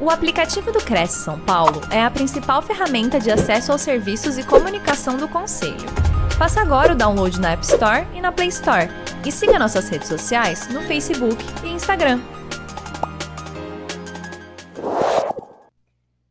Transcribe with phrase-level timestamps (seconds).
[0.00, 4.46] O aplicativo do Cresce São Paulo é a principal ferramenta de acesso aos serviços e
[4.46, 5.88] comunicação do Conselho.
[6.38, 8.86] Faça agora o download na App Store e na Play Store.
[9.26, 12.20] E siga nossas redes sociais no Facebook e Instagram.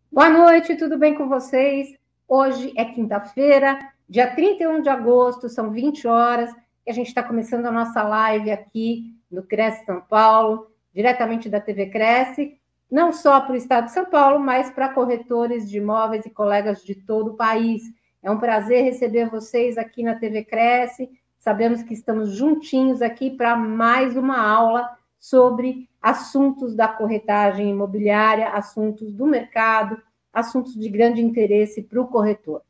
[0.09, 1.89] Boa noite, tudo bem com vocês?
[2.25, 3.77] Hoje é quinta-feira,
[4.07, 6.51] dia 31 de agosto, são 20 horas,
[6.85, 11.59] e a gente está começando a nossa live aqui no Cresce São Paulo, diretamente da
[11.59, 12.56] TV Cresce
[12.89, 16.83] não só para o Estado de São Paulo, mas para corretores de imóveis e colegas
[16.83, 17.81] de todo o país.
[18.23, 21.09] É um prazer receber vocês aqui na TV Cresce.
[21.37, 29.13] Sabemos que estamos juntinhos aqui para mais uma aula sobre assuntos da corretagem imobiliária, assuntos
[29.13, 30.01] do mercado,
[30.31, 32.61] assuntos de grande interesse para o corretor.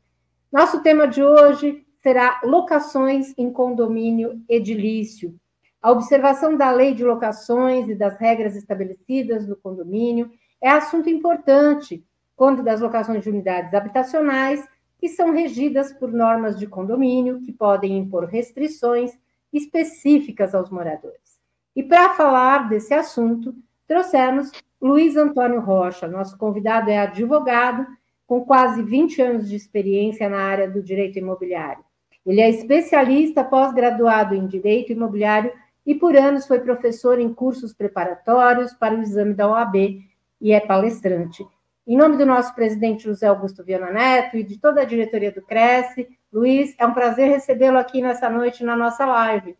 [0.52, 5.36] Nosso tema de hoje será locações em condomínio edilício.
[5.82, 10.32] A observação da lei de locações e das regras estabelecidas no condomínio
[10.62, 12.04] é assunto importante
[12.36, 17.98] quando das locações de unidades habitacionais que são regidas por normas de condomínio que podem
[17.98, 19.12] impor restrições
[19.54, 21.40] específicas aos moradores.
[21.76, 23.56] E para falar desse assunto,
[23.88, 24.52] trouxemos
[24.82, 26.08] Luiz Antônio Rocha.
[26.08, 27.86] Nosso convidado é advogado
[28.26, 31.84] com quase 20 anos de experiência na área do direito imobiliário.
[32.26, 35.54] Ele é especialista pós-graduado em direito imobiliário
[35.88, 40.04] e por anos foi professor em cursos preparatórios para o exame da OAB
[40.42, 41.48] e é palestrante.
[41.88, 45.42] Em nome do nosso presidente José Augusto Viana Neto e de toda a diretoria do
[45.42, 49.56] Cresce, Luiz, é um prazer recebê-lo aqui nessa noite na nossa live.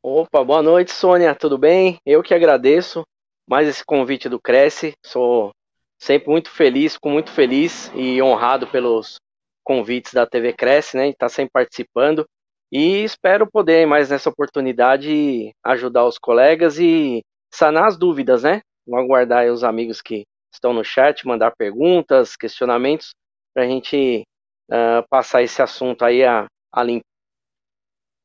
[0.00, 1.98] Opa, boa noite, Sônia, tudo bem?
[2.06, 3.02] Eu que agradeço
[3.50, 4.94] mais esse convite do Cresce.
[5.04, 5.50] Sou
[5.98, 9.16] sempre muito feliz, fico muito feliz e honrado pelos
[9.64, 11.08] convites da TV Cresce, né?
[11.08, 12.24] Estar tá sempre participando.
[12.70, 18.60] E espero poder, mais nessa oportunidade, ajudar os colegas e sanar as dúvidas, né?
[18.86, 23.10] Vou aguardar os amigos que estão no chat, mandar perguntas, questionamentos,
[23.54, 24.22] para a gente
[24.70, 27.04] uh, passar esse assunto aí a, a limpo.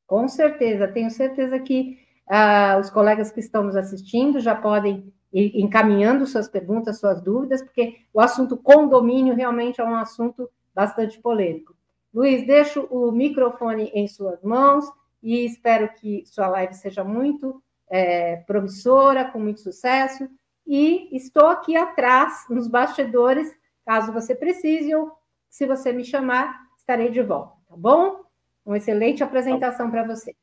[0.06, 1.98] Com certeza, tenho certeza que
[2.30, 7.62] uh, os colegas que estão nos assistindo já podem ir encaminhando suas perguntas, suas dúvidas,
[7.62, 11.74] porque o assunto condomínio realmente é um assunto bastante polêmico.
[12.14, 14.84] Luiz, deixo o microfone em suas mãos
[15.20, 17.60] e espero que sua live seja muito
[17.90, 20.28] é, promissora, com muito sucesso.
[20.64, 23.52] E estou aqui atrás, nos bastidores,
[23.84, 25.10] caso você precise, ou
[25.50, 28.22] se você me chamar, estarei de volta, tá bom?
[28.64, 30.36] Uma excelente apresentação para você.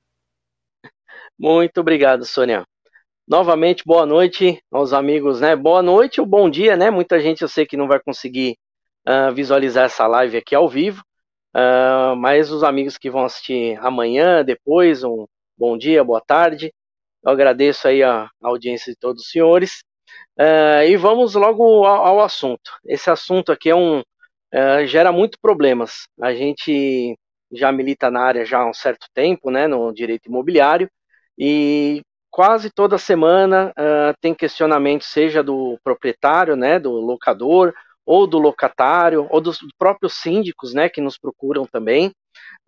[1.40, 2.66] Muito obrigado, Sônia.
[3.26, 5.56] Novamente, boa noite aos amigos, né?
[5.56, 6.92] Boa noite ou bom dia, né?
[6.92, 8.58] Muita gente eu sei que não vai conseguir
[9.08, 11.02] uh, visualizar essa live aqui ao vivo,
[11.56, 15.26] Uh, mas os amigos que vão assistir amanhã, depois, um
[15.58, 16.74] bom dia, boa tarde.
[17.24, 19.84] Eu agradeço aí a, audiência de todos os senhores.
[20.40, 22.72] Uh, e vamos logo ao, ao, assunto.
[22.86, 26.08] Esse assunto aqui é um uh, gera muito problemas.
[26.22, 27.18] A gente
[27.52, 30.90] já milita na área já há um certo tempo, né, no direito imobiliário,
[31.38, 33.74] e quase toda semana
[34.22, 37.74] tem questionamento, seja do proprietário, né, do locador,
[38.12, 42.10] ou do locatário, ou dos próprios síndicos, né, que nos procuram também,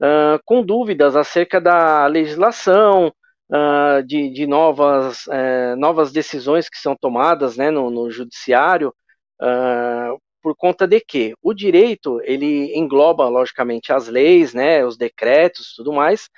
[0.01, 3.13] uh, com dúvidas acerca da legislação,
[3.51, 8.95] uh, de, de novas, uh, novas decisões que são tomadas, né, no, no judiciário,
[9.41, 15.73] ah, por conta de que o direito, ele engloba, logicamente, as leis, né, os decretos,
[15.75, 16.29] tudo mais,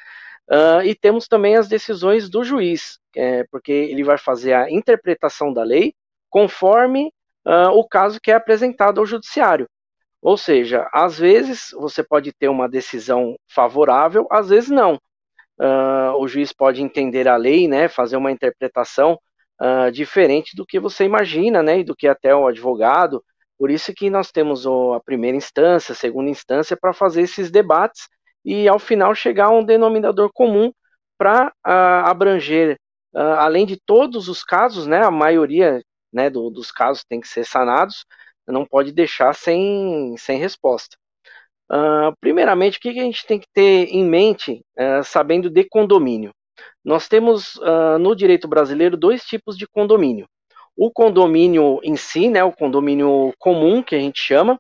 [0.84, 5.64] e temos também as decisões do juiz, é, porque ele vai fazer a interpretação da
[5.64, 5.94] lei
[6.30, 7.12] conforme
[7.46, 9.68] uh, o caso que é apresentado ao judiciário.
[10.22, 14.96] Ou seja, às vezes você pode ter uma decisão favorável, às vezes não.
[15.60, 19.20] Uh, o juiz pode entender a lei, né, fazer uma interpretação
[19.62, 23.24] uh, diferente do que você imagina, né, e do que até o advogado.
[23.58, 28.08] Por isso que nós temos a primeira instância, a segunda instância para fazer esses debates
[28.44, 30.74] e ao final chegar a um denominador comum
[31.18, 32.78] para uh, abranger,
[33.14, 35.82] além de todos os casos, né, a maioria
[36.16, 38.06] né, do, dos casos têm que ser sanados,
[38.48, 40.96] não pode deixar sem, sem resposta.
[41.70, 46.32] Uh, primeiramente, o que a gente tem que ter em mente uh, sabendo de condomínio?
[46.84, 50.26] Nós temos uh, no direito brasileiro dois tipos de condomínio.
[50.78, 54.58] O condomínio em si, né, o condomínio comum, que a gente chama,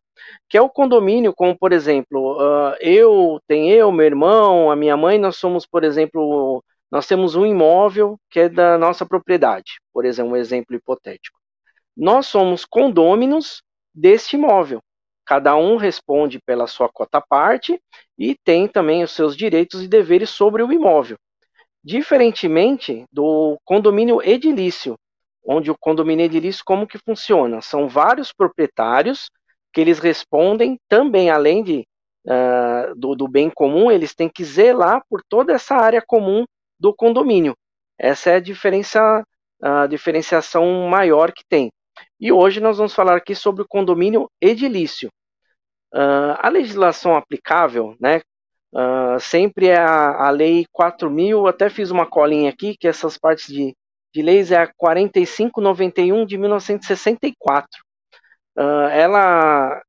[0.49, 2.37] que é o condomínio como, por exemplo,
[2.79, 7.45] eu, tem eu, meu irmão, a minha mãe, nós somos, por exemplo, nós temos um
[7.45, 11.37] imóvel que é da nossa propriedade, por exemplo, um exemplo hipotético.
[11.95, 13.61] Nós somos condôminos
[13.93, 14.81] deste imóvel.
[15.25, 17.81] Cada um responde pela sua cota parte
[18.17, 21.17] e tem também os seus direitos e deveres sobre o imóvel.
[21.83, 24.95] Diferentemente do condomínio edilício,
[25.45, 27.61] onde o condomínio edilício, como que funciona?
[27.61, 29.29] São vários proprietários
[29.71, 31.87] que eles respondem também, além de,
[32.25, 36.45] uh, do, do bem comum, eles têm que zelar por toda essa área comum
[36.79, 37.55] do condomínio.
[37.99, 39.23] Essa é a, diferença,
[39.61, 41.71] a diferenciação maior que tem.
[42.19, 45.09] E hoje nós vamos falar aqui sobre o condomínio edilício.
[45.93, 48.21] Uh, a legislação aplicável, né,
[48.73, 53.47] uh, sempre é a, a lei 4.000, até fiz uma colinha aqui, que essas partes
[53.47, 53.73] de,
[54.13, 57.69] de leis é a 4591 de 1964.
[58.57, 59.81] Uh, ela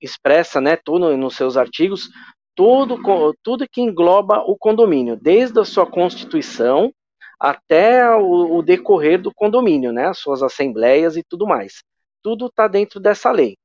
[0.00, 2.08] expressa, né, tudo nos seus artigos,
[2.54, 2.98] tudo,
[3.42, 6.92] tudo que engloba o condomínio, desde a sua constituição
[7.38, 11.82] até o, o decorrer do condomínio, né, as suas assembleias e tudo mais.
[12.22, 13.56] Tudo está dentro dessa lei.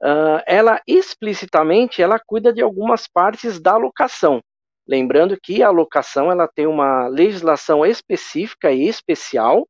[0.00, 4.40] Uh, ela explicitamente ela cuida de algumas partes da locação.
[4.86, 9.66] Lembrando que a locação ela tem uma legislação específica e especial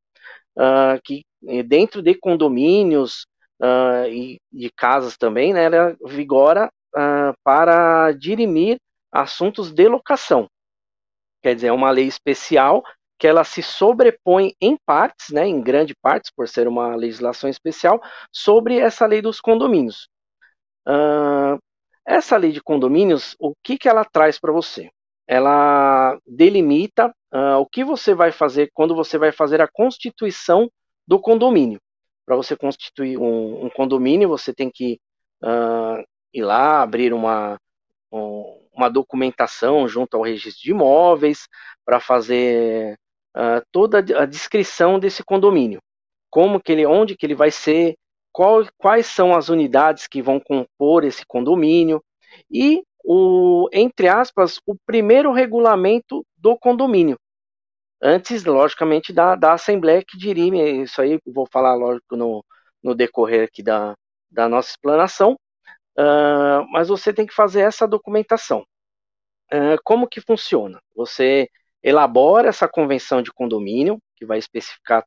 [0.57, 1.23] uh, que
[1.67, 3.27] dentro de condomínios
[3.61, 6.71] uh, e de casas também, né, ela vigora
[7.45, 8.79] para dirimir
[9.13, 10.49] assuntos de locação.
[11.43, 12.83] Quer dizer, é uma lei especial
[13.19, 18.01] que ela se sobrepõe em partes, né, em grande partes, por ser uma legislação especial,
[18.33, 20.09] sobre essa lei dos condomínios.
[20.87, 21.59] Uh,
[22.07, 24.89] essa lei de condomínios, o que, que ela traz para você?
[25.27, 30.71] Ela delimita uh, o que você vai fazer quando você vai fazer a constituição
[31.07, 31.81] do condomínio.
[32.25, 35.01] Para você constituir um, um, condomínio, você tem que
[35.43, 37.59] uh, ir lá, abrir uma,
[38.13, 41.49] um, uma documentação junto ao registro de imóveis
[41.85, 42.99] para fazer
[43.37, 45.81] uh, toda a descrição desse condomínio,
[46.31, 47.97] como que ele, onde que ele vai ser,
[48.33, 52.03] qual, quais são as unidades que vão compor esse condomínio
[52.51, 57.19] e o, entre aspas, o primeiro regulamento do condomínio.
[58.01, 62.45] Antes, logicamente, da, da Assembleia que dirime, isso aí vou falar, lógico, no,
[62.83, 63.95] no decorrer aqui da,
[64.31, 65.33] da nossa explanação,
[65.99, 68.65] uh, mas você tem que fazer essa documentação.
[69.53, 70.79] Uh, como que funciona?
[70.95, 71.49] Você
[71.89, 75.05] elabora essa convenção de condomínio, que vai especificar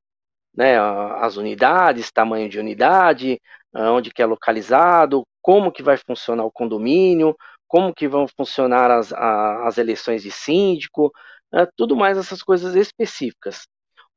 [0.56, 0.78] né,
[1.20, 3.40] as unidades, tamanho de unidade,
[3.74, 7.36] onde que é localizado, como que vai funcionar o condomínio,
[7.68, 11.12] como que vão funcionar as, as eleições de síndico,
[11.52, 13.66] né, tudo mais essas coisas específicas.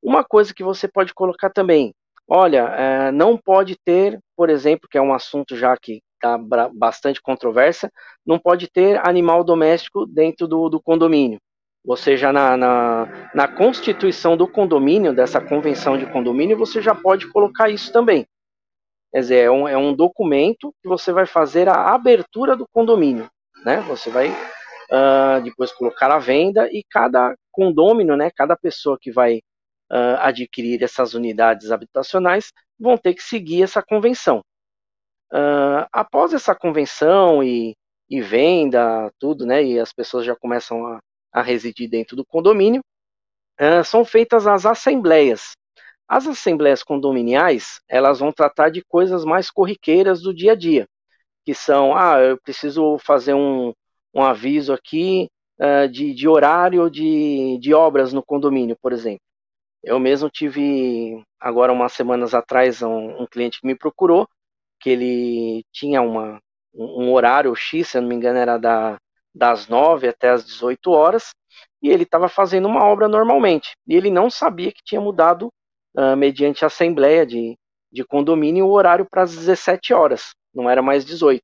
[0.02, 1.94] Uma coisa que você pode colocar também,
[2.28, 6.38] olha, é, não pode ter, por exemplo, que é um assunto já que está
[6.72, 7.90] bastante controversa,
[8.26, 11.38] não pode ter animal doméstico dentro do, do condomínio.
[11.84, 17.28] Você já na, na, na, constituição do condomínio, dessa convenção de condomínio, você já pode
[17.30, 18.26] colocar isso também.
[19.12, 23.28] Quer dizer, é um, é um documento que você vai fazer a abertura do condomínio.
[23.64, 23.80] Né?
[23.82, 29.36] Você vai uh, depois colocar a venda e cada condômino, né, cada pessoa que vai
[29.90, 34.40] uh, adquirir essas unidades habitacionais vão ter que seguir essa convenção.
[35.32, 37.76] Uh, após essa convenção e,
[38.08, 40.98] e venda, tudo, né, e as pessoas já começam a,
[41.34, 42.80] a residir dentro do condomínio,
[43.60, 45.56] uh, são feitas as assembleias.
[46.06, 50.86] As assembleias condominiais, elas vão tratar de coisas mais corriqueiras do dia a dia,
[51.44, 53.72] que são, ah, eu preciso fazer um,
[54.14, 55.28] um aviso aqui
[55.58, 59.20] uh, de, de horário de, de obras no condomínio, por exemplo.
[59.82, 64.28] Eu mesmo tive, agora umas semanas atrás, um, um cliente que me procurou,
[64.80, 66.40] que ele tinha uma,
[66.74, 68.98] um horário X, se eu não me engano, era da,
[69.34, 71.34] das 9 até as 18 horas,
[71.82, 73.72] e ele estava fazendo uma obra normalmente.
[73.86, 75.48] E ele não sabia que tinha mudado,
[75.96, 77.56] uh, mediante assembleia de,
[77.90, 81.42] de condomínio, o horário para as 17 horas, não era mais 18.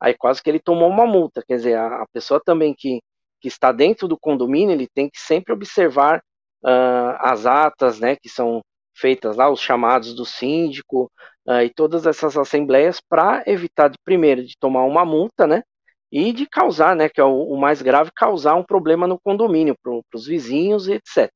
[0.00, 3.00] Aí quase que ele tomou uma multa, quer dizer, a, a pessoa também que,
[3.40, 6.22] que está dentro do condomínio, ele tem que sempre observar
[6.64, 8.60] uh, as atas, né, que são
[8.94, 11.10] feitas lá, os chamados do síndico
[11.46, 15.62] uh, e todas essas assembleias para evitar, de, primeiro, de tomar uma multa, né,
[16.10, 19.76] e de causar, né, que é o, o mais grave, causar um problema no condomínio,
[19.80, 21.30] para os vizinhos e etc.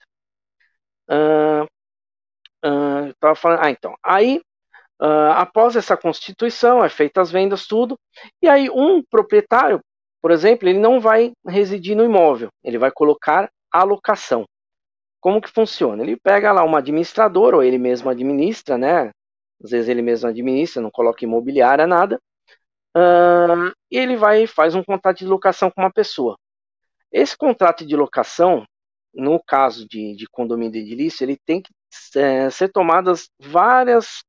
[1.09, 1.65] Uh,
[2.67, 4.41] uh, falando, ah, então, aí,
[5.01, 7.99] uh, após essa constituição, é feita as vendas, tudo,
[8.43, 9.81] e aí um proprietário,
[10.21, 14.45] por exemplo, ele não vai residir no imóvel, ele vai colocar alocação.
[15.21, 16.03] Como que funciona?
[16.03, 19.11] Ele pega lá uma administradora, ou ele mesmo administra, né,
[19.63, 22.21] às vezes ele mesmo administra, não coloca imobiliária, nada,
[23.91, 26.37] e ele vai faz um contrato de locação com uma pessoa.
[27.11, 28.65] Esse contrato de locação,
[29.13, 31.71] no caso de, de condomínio edilício, ele tem que
[32.17, 34.25] é, ser tomadas várias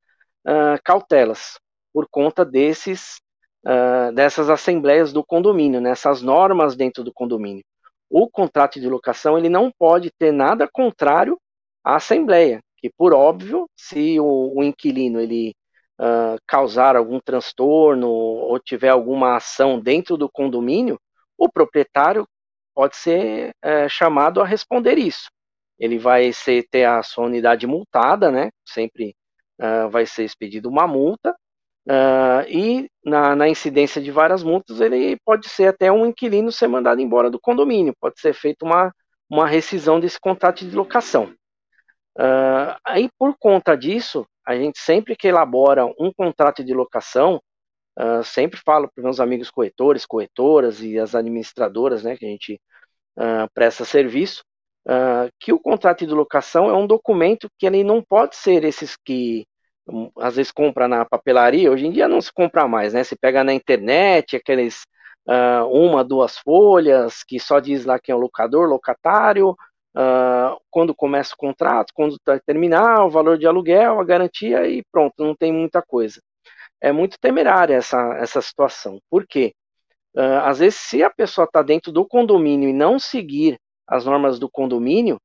[0.47, 1.59] uh, cautelas
[1.91, 3.19] por conta desses
[3.65, 7.63] uh, dessas assembleias do condomínio, nessas né, normas dentro do condomínio.
[8.09, 11.39] O contrato de locação ele não pode ter nada contrário
[11.83, 15.55] à assembleia, que por óbvio, se o, o inquilino ele
[15.99, 20.99] uh, causar algum transtorno ou tiver alguma ação dentro do condomínio,
[21.37, 22.27] o proprietário
[22.73, 25.29] pode ser uh, chamado a responder isso.
[25.77, 28.49] Ele vai ser, ter a sua unidade multada, né?
[28.65, 29.15] Sempre
[29.59, 31.35] uh, vai ser expedida uma multa,
[31.87, 36.67] Uh, e na, na, incidência de várias multas, ele pode ser até um inquilino ser
[36.67, 38.91] mandado embora do condomínio, pode ser feita uma,
[39.29, 41.25] uma rescisão desse contrato de locação.
[42.17, 47.41] Uh, aí, por conta disso, a gente sempre que elabora um contrato de locação,
[47.99, 52.59] uh, sempre falo para meus amigos corretores, corretoras e as administradoras, né, que a gente
[53.53, 54.43] presta serviço,
[55.39, 59.47] que o contrato de locação é um documento que ele não pode ser esses que
[60.17, 63.03] às vezes compra na papelaria, hoje em dia não se compra mais, né?
[63.03, 64.83] Se pega na internet, aqueles
[65.27, 69.55] uh, uma, duas folhas, que só diz lá quem é o locador, locatário,
[69.95, 74.83] uh, quando começa o contrato, quando vai terminar, o valor de aluguel, a garantia e
[74.91, 76.21] pronto, não tem muita coisa.
[76.81, 78.99] É muito temerária essa, essa situação.
[79.09, 79.53] Por quê?
[80.15, 84.39] Uh, às vezes, se a pessoa está dentro do condomínio e não seguir as normas
[84.39, 85.17] do condomínio,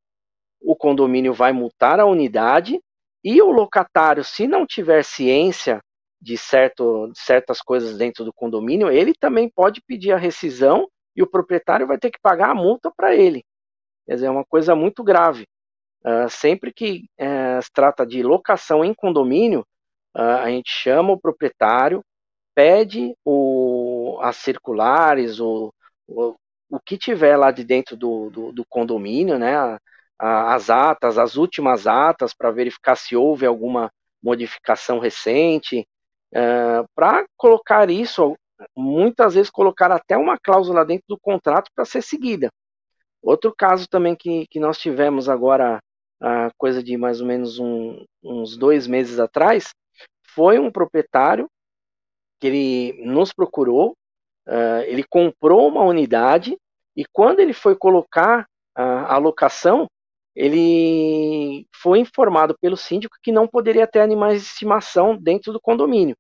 [0.61, 2.81] o condomínio vai multar a unidade
[3.25, 5.81] e o locatário, se não tiver ciência
[6.21, 10.87] de, certo, de certas coisas dentro do condomínio, ele também pode pedir a rescisão
[11.17, 13.43] e o proprietário vai ter que pagar a multa para ele.
[14.11, 15.47] Quer dizer, é uma coisa muito grave.
[16.05, 19.61] Uh, sempre que uh, se trata de locação em condomínio,
[20.17, 22.03] uh, a gente chama o proprietário,
[22.53, 25.73] pede o, as circulares, o,
[26.09, 26.35] o,
[26.69, 29.79] o que tiver lá de dentro do, do, do condomínio, né,
[30.19, 35.87] as atas, as últimas atas, para verificar se houve alguma modificação recente,
[36.35, 38.37] uh, para colocar isso,
[38.77, 42.51] muitas vezes colocar até uma cláusula dentro do contrato para ser seguida.
[43.23, 45.79] Outro caso também que, que nós tivemos agora,
[46.21, 49.71] a coisa de mais ou menos um, uns dois meses atrás,
[50.35, 51.49] foi um proprietário
[52.39, 53.95] que ele nos procurou,
[54.49, 56.57] uh, ele comprou uma unidade
[56.97, 59.87] e quando ele foi colocar a, a locação,
[60.35, 66.17] ele foi informado pelo síndico que não poderia ter animais de estimação dentro do condomínio.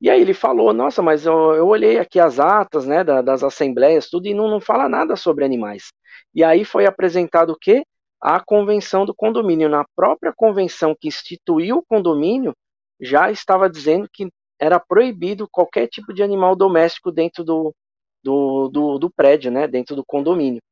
[0.00, 3.44] E aí ele falou, nossa, mas eu, eu olhei aqui as atas, né, da, das
[3.44, 5.92] assembleias, tudo, e não, não fala nada sobre animais.
[6.34, 7.84] E aí foi apresentado o quê?
[8.20, 9.68] A convenção do condomínio.
[9.68, 12.54] Na própria convenção que instituiu o condomínio,
[13.00, 17.74] já estava dizendo que era proibido qualquer tipo de animal doméstico dentro do,
[18.22, 20.62] do, do, do prédio, né, dentro do condomínio.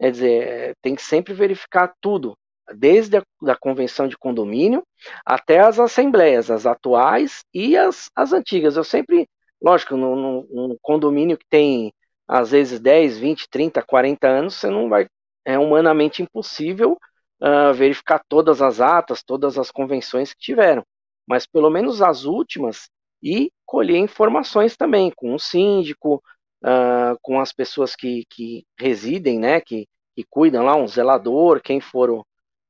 [0.00, 2.36] Quer dizer, tem que sempre verificar tudo,
[2.74, 4.82] desde a da convenção de condomínio
[5.24, 8.76] até as assembleias, as atuais e as, as antigas.
[8.76, 9.28] Eu sempre,
[9.62, 11.92] lógico, num, num condomínio que tem
[12.28, 15.08] às vezes 10, 20, 30, 40 anos, você não vai,
[15.44, 16.98] é humanamente impossível
[17.40, 20.84] uh, verificar todas as atas, todas as convenções que tiveram,
[21.26, 22.90] mas pelo menos as últimas
[23.22, 26.22] e colher informações também com o síndico,
[26.64, 31.80] uh, com as pessoas que, que residem, né, que, que cuidam lá, um zelador, quem
[31.80, 32.20] for o,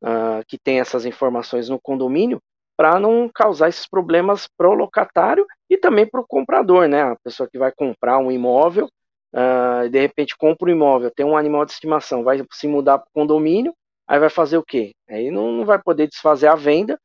[0.03, 2.41] uh, que tem essas informações no condomínio,
[2.77, 7.17] para não causar esses problemas para o locatário e também para o comprador, né, a
[7.17, 8.89] pessoa que vai comprar um imóvel,
[9.35, 13.09] uh, de repente compra um imóvel, tem um animal de estimação, vai se mudar para
[13.09, 13.75] o condomínio,
[14.07, 14.93] aí vai fazer o quê?
[15.09, 16.99] Aí não, não vai poder desfazer a venda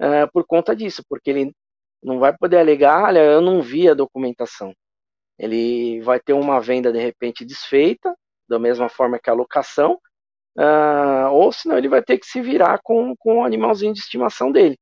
[0.00, 1.52] uh, por conta disso, porque ele
[2.02, 4.74] não vai poder alegar, olha, eu não vi a documentação.
[5.38, 8.14] Ele vai ter uma venda de repente desfeita,
[8.48, 9.98] da mesma forma que a locação,
[10.58, 14.52] uh, ou senão ele vai ter que se virar com, com o animalzinho de estimação
[14.52, 14.76] dele.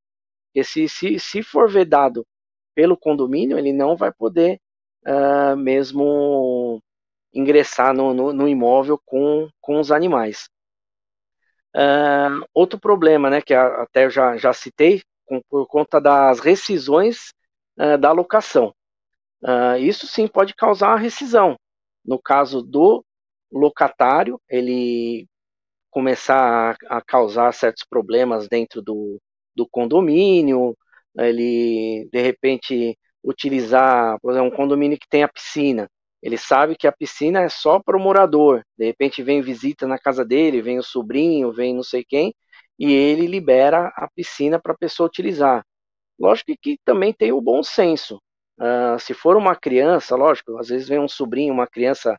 [0.47, 2.27] Porque se, se, se for vedado
[2.75, 4.59] pelo condomínio, ele não vai poder
[5.07, 6.83] uh, mesmo
[7.33, 10.49] ingressar no, no, no, imóvel com, com os animais.
[11.75, 17.33] Uh, outro problema, né, que até eu já, já citei, com, por conta das rescisões
[17.79, 18.75] uh, da locação.
[19.43, 21.57] Uh, isso sim pode causar uma rescisão.
[22.05, 23.05] No caso do
[23.53, 25.29] locatário, ele
[25.91, 29.21] começar a, a causar certos problemas dentro do,
[29.55, 30.77] do condomínio,
[31.17, 35.89] ele de repente utilizar, por exemplo, um condomínio que tem a piscina.
[36.23, 38.63] Ele sabe que a piscina é só para o morador.
[38.77, 42.35] De repente vem visita na casa dele, vem o sobrinho, vem não sei quem,
[42.79, 45.65] e ele libera a piscina para a pessoa utilizar.
[46.19, 48.21] Lógico que também tem o bom senso.
[48.59, 52.19] Uh, se for uma criança, lógico, às vezes vem um sobrinho, uma criança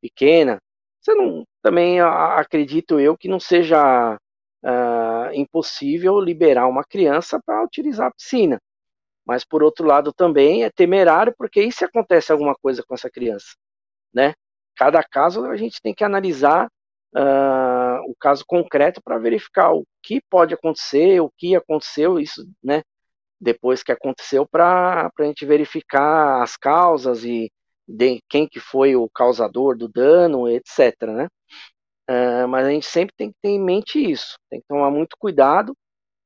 [0.00, 0.60] pequena,
[1.00, 4.16] você não, também acredito eu que não seja
[4.64, 8.58] uh, impossível liberar uma criança para utilizar a piscina.
[9.26, 13.10] Mas por outro lado também é temerário, porque e se acontece alguma coisa com essa
[13.10, 13.54] criança,
[14.14, 14.34] né?
[14.76, 16.68] Cada caso a gente tem que analisar
[17.14, 22.82] uh, o caso concreto para verificar o que pode acontecer, o que aconteceu, isso, né,
[23.40, 27.50] depois que aconteceu, para a gente verificar as causas e
[27.88, 31.28] de quem que foi o causador do dano, etc, né.
[32.08, 35.16] Uh, mas a gente sempre tem que ter em mente isso, tem que tomar muito
[35.18, 35.74] cuidado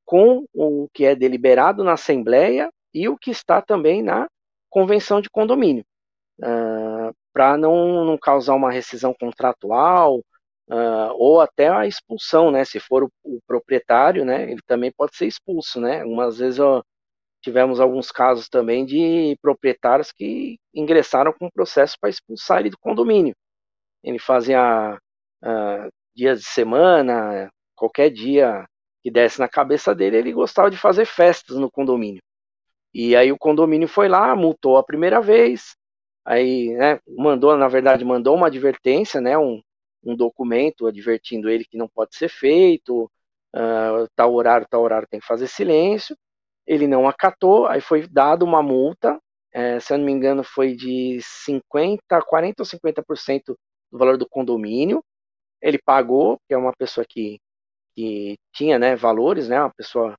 [0.05, 4.29] com o que é deliberado na Assembleia e o que está também na
[4.69, 5.85] convenção de condomínio,
[6.41, 10.19] uh, para não, não causar uma rescisão contratual
[10.71, 12.65] uh, ou até a expulsão, né?
[12.65, 14.51] Se for o, o, proprietário, né?
[14.51, 16.03] Ele também pode ser expulso, né?
[16.03, 16.83] Algumas vezes ó,
[17.43, 23.35] tivemos alguns casos também de proprietários que ingressaram com processo para expulsar ele do condomínio.
[24.05, 24.99] Ele fazia
[25.45, 28.67] uh, dias de semana, qualquer dia
[29.03, 32.21] que desse na cabeça dele, ele gostava de fazer festas no condomínio.
[32.95, 35.77] E aí o condomínio foi lá, multou a primeira vez,
[36.25, 39.61] aí, né, mandou, na verdade, mandou uma advertência, né, um,
[40.05, 43.05] um documento advertindo ele que não pode ser feito,
[43.55, 46.17] uh, tal horário, tal horário tem que fazer silêncio.
[46.67, 49.19] Ele não acatou, aí foi dado uma multa,
[49.53, 53.57] é, se eu não me engano, foi de 50, 40 ou 50%
[53.91, 55.03] do valor do condomínio.
[55.63, 57.41] Ele pagou, que é uma pessoa que
[57.95, 60.17] que tinha né, valores, né, a pessoa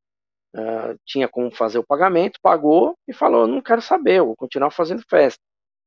[0.56, 5.04] uh, tinha como fazer o pagamento, pagou e falou, não quero saber, vou continuar fazendo
[5.10, 5.42] festa.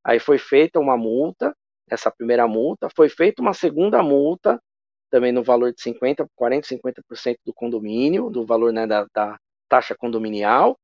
[0.04, 1.54] Aí foi feita uma multa,
[1.90, 4.60] essa primeira multa, foi feita uma segunda multa,
[5.10, 9.94] também no valor de 50, 40, 50% do condomínio, do valor né, da, da taxa
[9.94, 10.76] condominial,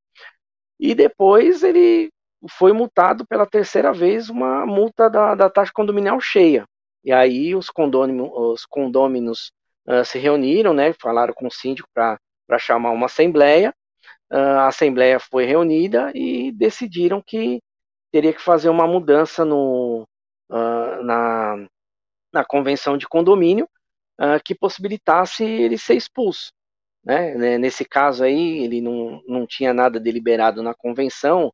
[0.79, 2.11] e depois ele
[2.49, 6.65] foi multado pela terceira vez uma multa da, da taxa condominial cheia.
[7.05, 9.53] E aí os condôminos, os condôminos
[9.87, 12.19] uh, se reuniram, né, falaram com o síndico para
[12.59, 13.75] chamar uma assembleia.
[14.33, 17.61] Uh, a assembleia foi reunida e decidiram que
[18.12, 20.07] teria que fazer uma mudança no,
[20.50, 21.66] uh, na,
[22.33, 23.69] na convenção de condomínio
[24.45, 26.52] que possibilitasse ele ser expulso.
[27.02, 27.57] Né?
[27.57, 31.50] Nesse caso aí, ele não, não tinha nada deliberado na convenção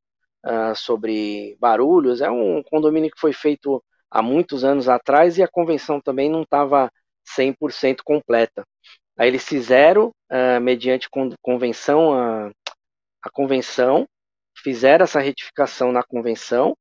[0.74, 2.20] sobre barulhos.
[2.20, 6.42] É um condomínio que foi feito há muitos anos atrás e a convenção também não
[6.42, 6.90] estava
[7.38, 8.66] 100% completa.
[9.18, 11.08] Aí eles fizeram, uh, mediante
[11.42, 12.50] convenção, a,
[13.22, 14.06] a convenção,
[14.62, 16.76] fizeram essa retificação na convenção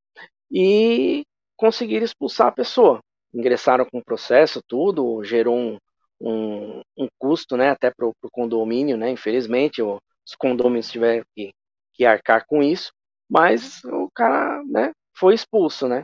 [0.52, 1.24] e
[1.56, 3.00] conseguiram expulsar a pessoa.
[3.34, 5.78] Ingressaram com o processo, tudo, gerou um,
[6.20, 11.52] um, um custo, né, até para o condomínio, né, infelizmente, os condôminos tiveram que,
[11.94, 12.92] que arcar com isso,
[13.30, 16.04] mas o cara, né, foi expulso, né,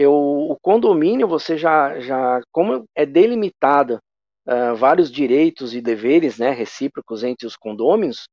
[0.00, 3.98] o, o condomínio, você já, já como é delimitada
[4.46, 8.28] uh, vários direitos e deveres né, recíprocos entre os condôminos,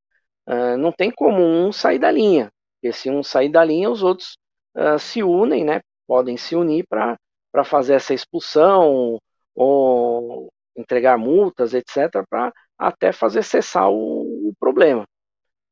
[0.48, 2.52] uh, não tem como um sair da linha.
[2.76, 4.38] Porque se um sair da linha, os outros
[4.76, 7.18] uh, se unem, né, podem se unir para
[7.66, 9.20] fazer essa expulsão
[9.56, 15.06] ou entregar multas, etc., para até fazer cessar o, o problema.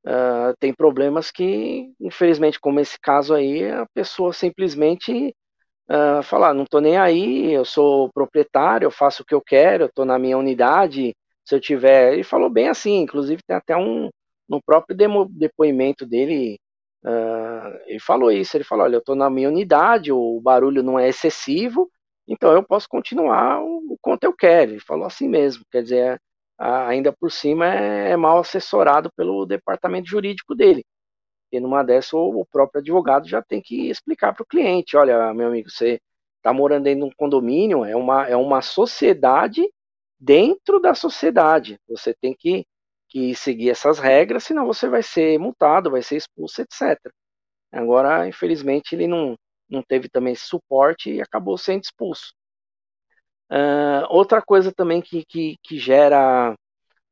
[0.05, 5.35] Uh, tem problemas que, infelizmente, como esse caso aí, a pessoa simplesmente
[5.91, 9.83] uh, falar, não estou nem aí, eu sou proprietário, eu faço o que eu quero,
[9.83, 11.13] eu estou na minha unidade,
[11.45, 12.13] se eu tiver.
[12.13, 14.09] Ele falou bem assim, inclusive tem até um
[14.49, 16.59] no próprio demo, depoimento dele,
[17.05, 20.99] uh, ele falou isso, ele falou, olha, eu estou na minha unidade, o barulho não
[20.99, 21.89] é excessivo,
[22.27, 24.71] então eu posso continuar o, o quanto eu quero.
[24.71, 26.19] Ele falou assim mesmo, quer dizer,
[26.57, 30.83] ainda por cima é, é mal assessorado pelo departamento jurídico dele.
[31.51, 35.47] E numa dessa, o próprio advogado já tem que explicar para o cliente: olha, meu
[35.47, 35.99] amigo, você
[36.37, 39.67] está morando de um condomínio, é uma, é uma sociedade
[40.19, 41.79] dentro da sociedade.
[41.87, 42.65] Você tem que,
[43.09, 46.97] que seguir essas regras, senão você vai ser multado, vai ser expulso, etc.
[47.71, 49.37] Agora, infelizmente, ele não,
[49.69, 52.33] não teve também esse suporte e acabou sendo expulso.
[53.51, 56.55] Uh, outra coisa também que, que, que gera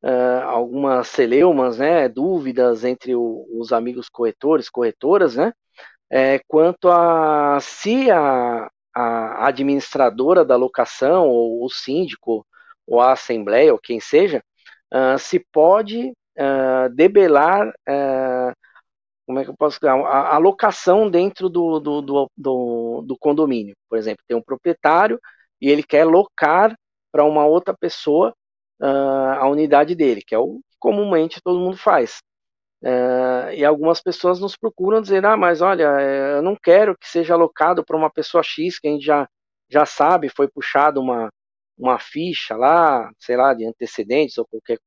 [0.04, 5.54] uh, algumas celeumas, né, dúvidas entre o, os amigos corretores, corretoras, né,
[6.10, 12.46] é, quanto a se a, a administradora da locação, ou o síndico,
[12.88, 14.44] ou a assembleia, ou quem seja,
[14.94, 17.72] uh, se pode uh, debelar,
[19.26, 23.76] como é que eu posso a, a locação dentro do, do, do, do, do condomínio.
[23.88, 25.20] Por exemplo, tem um proprietário
[25.62, 26.76] e ele quer locar
[27.12, 28.34] para uma outra pessoa
[28.82, 32.20] uh, a unidade dele, que é o que comumente todo mundo faz.
[32.82, 37.10] Uh, e algumas pessoas nos procuram dizer, ah, mas olha, eh, eu não quero que
[37.10, 39.28] seja alocado para uma pessoa X que a gente já,
[39.70, 41.30] já sabe, foi puxado uma,
[41.78, 44.80] uma ficha lá, sei lá, de antecedentes ou qualquer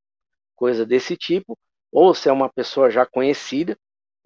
[0.56, 1.58] coisa desse tipo,
[1.92, 3.76] ou se é uma pessoa já conhecida,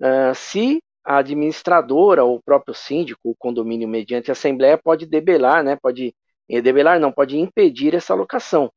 [0.00, 5.76] uh, se a administradora ou o próprio síndico, o condomínio mediante assembleia pode debelar, né,
[5.76, 6.14] pode
[6.48, 8.70] debelar não, pode impedir essa locação.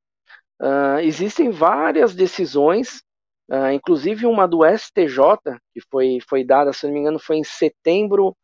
[0.61, 3.01] Uh, existem várias decisões,
[3.49, 7.43] uh, inclusive uma do STJ, que foi, foi dada, se não me engano, foi em
[7.43, 8.35] setembro,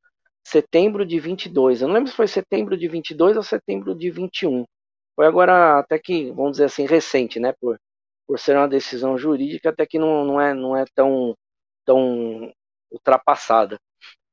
[0.44, 1.82] setembro de 22.
[1.82, 4.66] Eu não lembro se foi setembro de 22 ou setembro de 21.
[5.16, 7.54] Foi agora até que, vamos dizer assim, recente, né?
[7.60, 7.78] Por,
[8.28, 11.36] por ser uma decisão jurídica, até que não, não, é, não é tão,
[11.86, 12.52] tão
[12.92, 13.78] ultrapassada.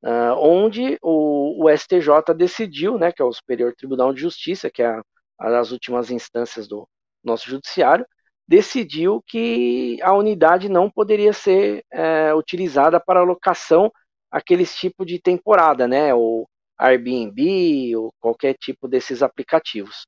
[0.04, 4.82] Uh, onde o, o, STJ decidiu, né, que é o Superior Tribunal de Justiça, que
[4.82, 5.02] é a,
[5.38, 6.88] as últimas instâncias do
[7.24, 8.06] nosso judiciário,
[8.46, 13.90] decidiu que a unidade não poderia ser é, utilizada para alocação
[14.30, 20.06] aqueles tipo de temporada, né, ou Airbnb, ou qualquer tipo desses aplicativos.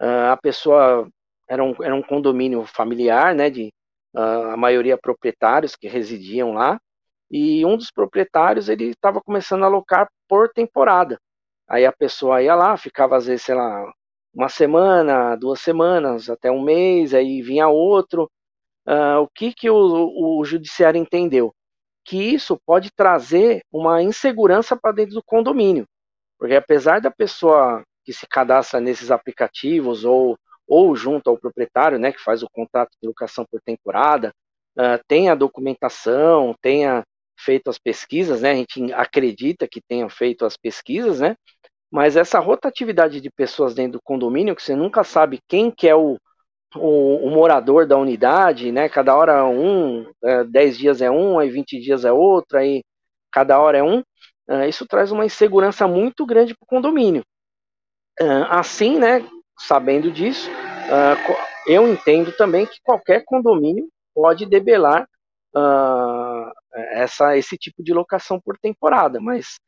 [0.00, 1.08] Uh, a pessoa
[1.48, 3.72] era um, era um condomínio familiar, né, de
[4.14, 6.80] uh, a maioria proprietários que residiam lá,
[7.30, 11.18] e um dos proprietários ele estava começando a alocar por temporada.
[11.68, 13.90] Aí a pessoa ia lá, ficava às vezes, sei lá,
[14.34, 18.30] uma semana, duas semanas, até um mês, aí vinha outro.
[18.86, 21.54] Uh, o que, que o, o judiciário entendeu?
[22.04, 25.86] Que isso pode trazer uma insegurança para dentro do condomínio.
[26.38, 32.10] Porque apesar da pessoa que se cadastra nesses aplicativos ou, ou junto ao proprietário, né,
[32.10, 34.32] que faz o contrato de locação por temporada,
[34.76, 37.04] uh, tem a documentação, tenha
[37.38, 38.52] feito as pesquisas, né?
[38.52, 41.36] A gente acredita que tenham feito as pesquisas, né?
[41.92, 45.94] Mas essa rotatividade de pessoas dentro do condomínio, que você nunca sabe quem que é
[45.94, 46.16] o,
[46.74, 48.88] o, o morador da unidade, né?
[48.88, 52.82] Cada hora é um, é, 10 dias é um, aí 20 dias é outro, aí
[53.30, 53.98] cada hora é um.
[54.48, 57.22] Uh, isso traz uma insegurança muito grande para o condomínio.
[58.18, 59.28] Uh, assim, né?
[59.58, 65.06] Sabendo disso, uh, eu entendo também que qualquer condomínio pode debelar
[65.54, 66.52] uh,
[66.92, 69.58] essa, esse tipo de locação por temporada, mas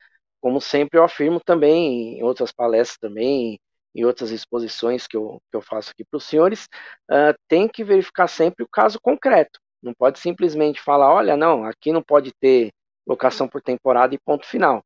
[0.45, 3.59] como sempre eu afirmo também em outras palestras também,
[3.95, 6.67] em outras exposições que eu, que eu faço aqui para os senhores,
[7.09, 9.59] uh, tem que verificar sempre o caso concreto.
[9.81, 12.69] Não pode simplesmente falar, olha, não, aqui não pode ter
[13.07, 14.83] locação por temporada e ponto final.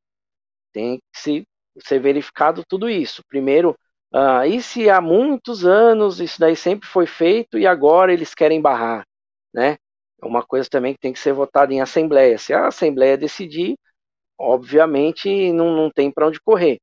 [0.72, 1.48] Tem que se,
[1.80, 3.22] ser verificado tudo isso.
[3.28, 3.76] Primeiro,
[4.16, 8.62] uh, e se há muitos anos isso daí sempre foi feito e agora eles querem
[8.62, 9.06] barrar,
[9.54, 9.76] né?
[10.22, 12.38] é uma coisa também que tem que ser votada em assembleia.
[12.38, 13.78] Se a assembleia decidir,
[14.40, 16.80] obviamente não, não tem para onde correr.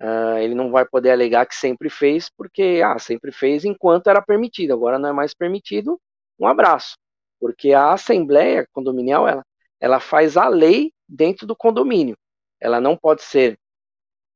[0.00, 4.22] Uh, ele não vai poder alegar que sempre fez, porque ah, sempre fez enquanto era
[4.22, 6.00] permitido, agora não é mais permitido.
[6.38, 6.96] Um abraço,
[7.40, 9.44] porque a assembleia condominial ela,
[9.80, 12.16] ela faz a lei dentro do condomínio.
[12.60, 13.58] Ela não pode ser,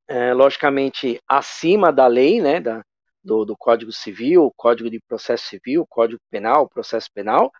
[0.07, 2.83] é, logicamente, acima da lei, né, da,
[3.23, 7.51] do, do Código Civil, Código de Processo Civil, Código Penal, Processo Penal,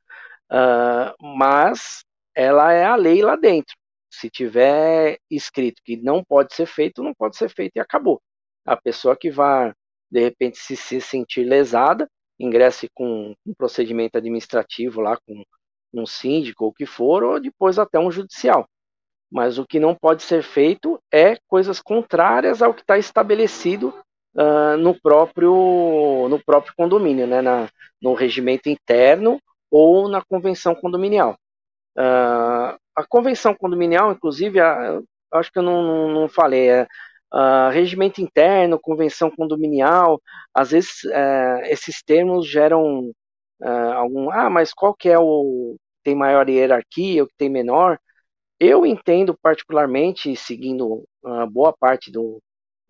[0.54, 2.04] Uh, mas
[2.36, 3.76] ela é a lei lá dentro.
[4.14, 8.22] Se tiver escrito que não pode ser feito, não pode ser feito e acabou.
[8.64, 9.74] A pessoa que vai,
[10.10, 12.08] de repente, se, se sentir lesada,
[12.40, 15.44] ingresse com um procedimento administrativo lá com
[15.94, 18.68] um síndico ou o que for, ou depois até um judicial.
[19.32, 23.90] Mas o que não pode ser feito é coisas contrárias ao que está estabelecido
[24.36, 27.42] uh, no, próprio, no próprio condomínio, né?
[27.42, 27.68] Na,
[28.00, 29.40] no regimento interno
[29.72, 31.36] ou na convenção condominial.
[31.98, 35.00] Uh, a convenção condominial, inclusive, a,
[35.34, 36.88] acho que eu não, não, não falei, é,
[37.34, 40.22] uh, regimento interno, convenção condominial,
[40.54, 43.12] às vezes uh, esses termos geram
[43.62, 47.98] ah, algum, ah, mas qual que é o tem maior hierarquia, o que tem menor?
[48.60, 51.04] Eu entendo particularmente, seguindo
[51.52, 52.42] boa parte do,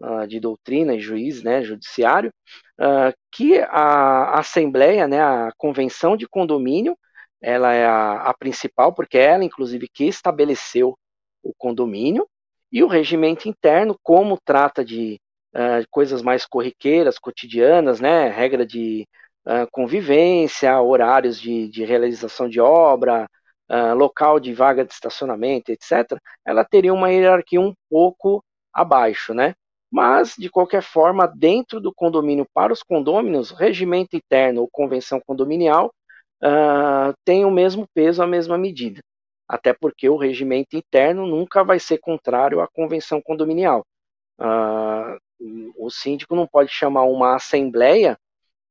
[0.04, 2.32] uh, de doutrina e juiz, né, judiciário,
[2.80, 6.98] uh, que a Assembleia, né, a Convenção de Condomínio,
[7.43, 10.97] ela é a, a principal, porque é ela, inclusive, que estabeleceu
[11.43, 12.25] o condomínio,
[12.71, 15.19] e o regimento interno, como trata de
[15.53, 19.08] uh, coisas mais corriqueiras, cotidianas, né, regra de
[19.45, 23.29] uh, convivência, horários de, de, realização de obra,
[23.69, 29.53] uh, local de vaga de estacionamento, etc., ela teria uma hierarquia um pouco abaixo, né?
[29.91, 35.93] Mas, de qualquer forma, dentro do condomínio, para os condôminos, regimento interno ou convenção condominial
[36.43, 38.99] uh, tem o mesmo peso, a mesma medida.
[39.47, 43.86] Até porque o regimento interno nunca vai ser contrário à convenção condominial.
[44.39, 45.17] Uh,
[45.77, 48.17] o síndico não pode chamar uma assembleia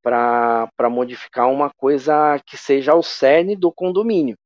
[0.03, 4.37] para modificar uma coisa que seja ao cerne do condomínio,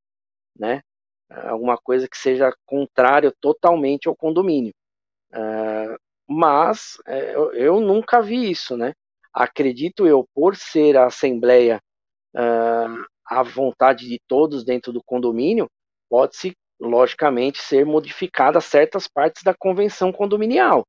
[0.59, 0.83] né?
[1.31, 4.73] Alguma coisa que seja contrária totalmente ao condomínio.
[5.33, 5.97] Uh,
[6.29, 8.93] mas é, eu, eu, nunca vi isso, né?
[9.33, 11.81] Acredito eu, por ser a Assembleia
[13.29, 15.69] à vontade de todos dentro do condomínio,
[16.09, 20.85] pode-se, logicamente, ser modificadas certas partes da convenção condominial.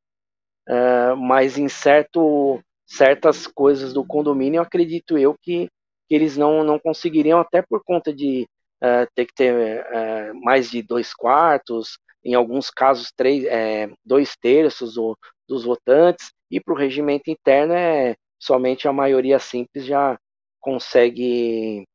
[0.70, 5.68] Uh, mas em certo, certas coisas do condomínio, acredito eu que,
[6.08, 8.46] que eles não, não conseguiriam, até por conta de
[8.84, 14.36] uh, ter que ter uh, mais de dois quartos, em alguns casos, três, é, dois
[14.36, 20.18] terços do, dos votantes, e para o regimento interno é somente a maioria simples já
[20.60, 21.88] consegue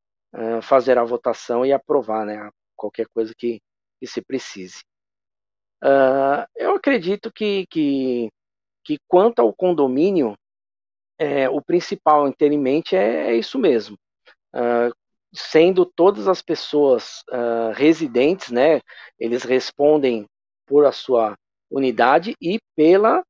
[0.63, 3.61] fazer a votação e aprovar né, qualquer coisa que,
[4.01, 4.83] que se precise.
[5.83, 8.31] Uh, eu acredito que, que,
[8.85, 10.37] que, quanto ao condomínio,
[11.19, 13.97] é, o principal inteiramente é, é isso mesmo.
[14.55, 14.95] Uh,
[15.35, 18.81] sendo todas as pessoas uh, residentes, né,
[19.19, 20.27] eles respondem
[20.67, 21.37] por a sua
[21.71, 23.25] unidade e pela,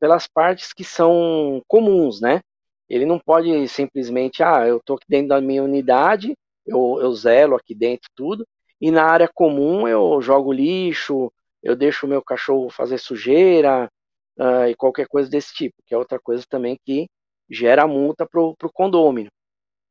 [0.00, 2.40] pelas partes que são comuns, né?
[2.88, 7.56] Ele não pode simplesmente, ah, eu estou aqui dentro da minha unidade, eu, eu zelo
[7.56, 8.46] aqui dentro tudo,
[8.80, 13.90] e na área comum eu jogo lixo, eu deixo o meu cachorro fazer sujeira
[14.38, 17.08] uh, e qualquer coisa desse tipo, que é outra coisa também que
[17.50, 19.30] gera multa para o condomínio.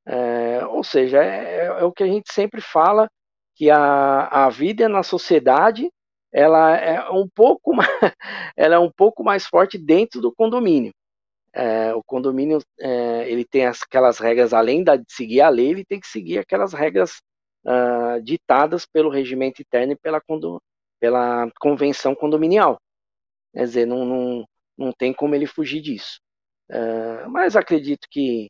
[0.07, 3.09] É, ou seja, é, é, o que a gente sempre fala,
[3.55, 5.89] que a, a vida na sociedade
[6.31, 7.89] ela é um pouco mais,
[8.55, 10.93] ela é um pouco mais forte dentro do condomínio.
[11.57, 16.01] É, o condomínio é, ele tem aquelas regras além de seguir a lei, ele tem
[16.01, 17.21] que seguir aquelas regras
[17.65, 20.21] uh, ditadas pelo regimento interno e pela,
[20.99, 22.77] pela convenção condominial.
[23.53, 24.45] Quer dizer, não, não,
[24.77, 26.19] não tem como ele fugir disso.
[26.69, 28.49] Uh, mas acredito que,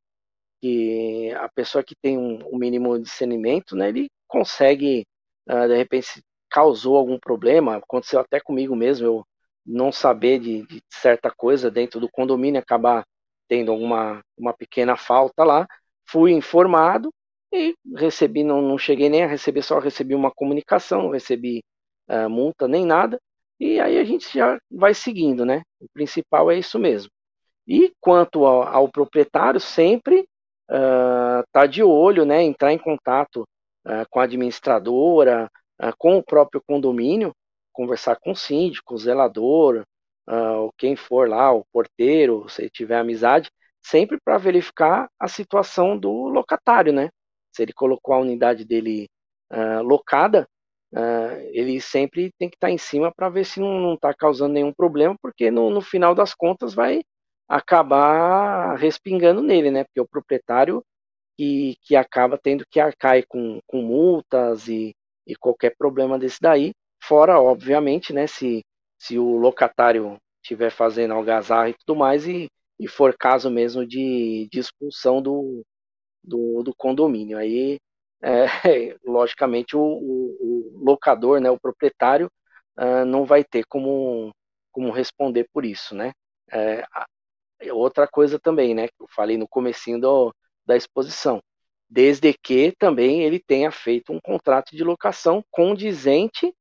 [0.59, 5.05] que a pessoa que tem um, um mínimo discernimento, né, ele consegue,
[5.47, 9.25] uh, de repente, causou algum problema, aconteceu até comigo mesmo, eu
[9.65, 13.03] não saber de, de certa coisa dentro do condomínio, acabar
[13.47, 15.67] tendo alguma uma pequena falta lá,
[16.07, 17.11] fui informado,
[17.51, 21.63] e recebi, não, não cheguei nem a receber, só recebi uma comunicação, não recebi
[22.09, 23.17] uh, multa nem nada.
[23.59, 25.61] E aí a gente já vai seguindo, né?
[25.79, 27.09] O principal é isso mesmo.
[27.67, 30.27] E quanto ao, ao proprietário, sempre
[30.69, 32.43] uh, tá de olho, né?
[32.43, 33.47] Entrar em contato
[33.87, 35.49] uh, com a administradora,
[35.97, 37.33] com o próprio condomínio,
[37.75, 39.83] conversar com o síndico, o zelador,
[40.29, 43.49] uh, quem for lá, o porteiro, se tiver amizade,
[43.81, 47.09] sempre para verificar a situação do locatário, né?
[47.55, 49.07] se ele colocou a unidade dele
[49.51, 50.47] uh, locada,
[50.93, 54.53] uh, ele sempre tem que estar tá em cima para ver se não está causando
[54.53, 57.01] nenhum problema, porque no, no, final das contas vai
[57.47, 59.85] acabar respingando nele, né?
[59.85, 60.83] Porque o proprietário
[61.37, 64.93] que, que acaba tendo que arcar com, com multas e,
[65.25, 66.73] e qualquer problema desse daí,
[67.07, 68.27] fora, obviamente, né?
[68.27, 68.63] Se,
[68.97, 72.47] se o locatário estiver fazendo algazarra e tudo mais e,
[72.79, 75.63] e for caso mesmo de, de expulsão do,
[76.23, 77.37] do, do condomínio.
[77.37, 77.79] Aí,
[78.21, 78.45] é,
[79.05, 82.29] logicamente, o, o, o, locador, né, o proprietário,
[82.77, 84.31] uh, não vai ter como,
[84.71, 86.11] como responder por isso, né?
[86.51, 86.83] É,
[87.71, 90.33] outra coisa também, né, que eu falei no comecinho do,
[90.65, 91.41] da exposição,
[91.89, 96.53] desde que também ele tenha feito um contrato de locação condizente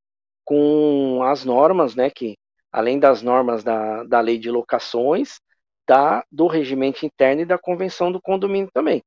[0.44, 2.36] com as normas, né, que
[2.72, 5.38] além das normas da, da lei de locações,
[5.86, 9.02] da, do regimento interno e da convenção do condomínio também.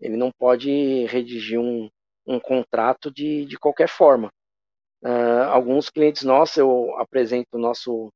[0.00, 1.88] Ele não pode redigir um,
[2.26, 4.30] um contrato de, de qualquer forma.
[5.02, 8.10] Uh, alguns clientes nossos, eu apresento o nosso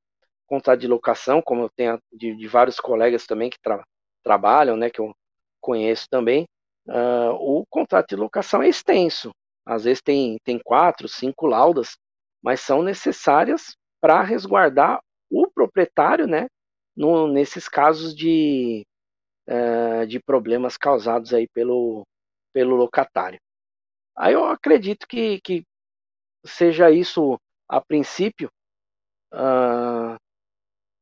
[0.46, 3.82] contrato de locação, como eu tenho de, de vários colegas também que tra
[4.22, 5.12] trabalham, né, que eu
[5.60, 6.46] conheço também.
[6.86, 9.30] Uh, o contrato de locação é extenso.
[9.66, 11.96] Às vezes tem, tem quatro, cinco laudas,
[12.44, 16.46] mas são necessárias para resguardar o proprietário, né,
[16.94, 18.86] no, nesses casos de,
[19.48, 22.06] uh, de problemas causados aí pelo,
[22.52, 23.40] pelo locatário.
[24.14, 25.64] Aí eu acredito que, que
[26.44, 28.50] seja isso a princípio.
[29.32, 30.16] Uh,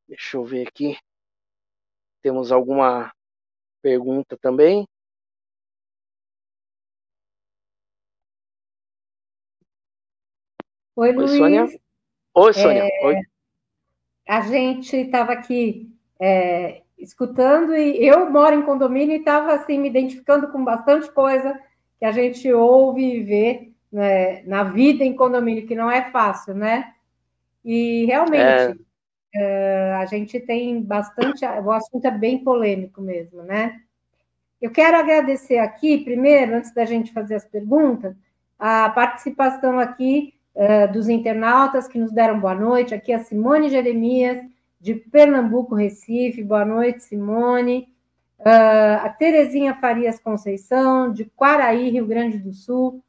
[0.09, 0.97] deixa eu ver aqui.
[2.23, 3.13] Temos alguma
[3.83, 4.87] pergunta também?
[10.95, 11.31] Oi, Oi Luiz.
[11.39, 11.67] Sônia.
[12.35, 12.83] Oi, Sônia.
[12.85, 13.17] É, Oi.
[14.29, 19.89] A gente estava aqui é, escutando e eu moro em condomínio e estava assim me
[19.89, 21.59] identificando com bastante coisa
[21.99, 26.55] que a gente ouve e vê né, na vida em condomínio que não é fácil,
[26.55, 26.93] né?
[27.65, 28.79] E realmente
[29.35, 29.97] é...
[29.97, 33.81] uh, a gente tem bastante, o assunto é bem polêmico mesmo, né?
[34.61, 38.15] Eu quero agradecer aqui, primeiro, antes da gente fazer as perguntas,
[38.59, 44.39] a participação aqui uh, dos internautas que nos deram boa noite, aqui a Simone Jeremias,
[44.81, 46.43] de Pernambuco, Recife.
[46.43, 47.89] Boa noite, Simone.
[48.41, 53.03] Uh, a Terezinha Farias Conceição, de Quaraí, Rio Grande do Sul.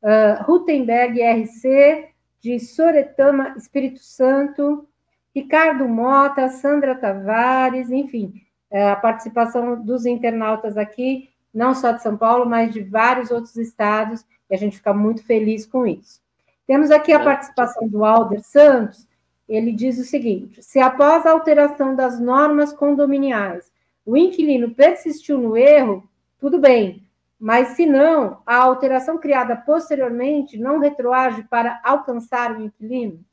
[0.00, 2.08] Uh, Rutenberg RC,
[2.40, 4.88] de Soretama, Espírito Santo.
[5.34, 12.16] Ricardo Mota, Sandra Tavares, enfim, é, a participação dos internautas aqui, não só de São
[12.16, 16.20] Paulo, mas de vários outros estados, e a gente fica muito feliz com isso.
[16.68, 17.24] Temos aqui a é.
[17.24, 19.08] participação do Alder Santos,
[19.48, 23.72] ele diz o seguinte: se após a alteração das normas condominiais
[24.04, 26.06] o inquilino persistiu no erro,
[26.38, 27.02] tudo bem,
[27.38, 33.24] mas se não, a alteração criada posteriormente não retroage para alcançar o inquilino?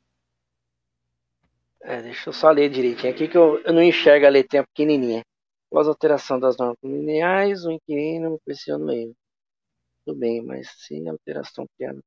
[1.82, 5.22] É, deixa eu só ler direitinho aqui que eu, eu não enxergo a letrinha pequenininha.
[5.70, 9.14] Após a alteração das normas condominiais, o inquilino persistiu no erro.
[10.06, 12.00] Tudo bem, mas se a alteração criada.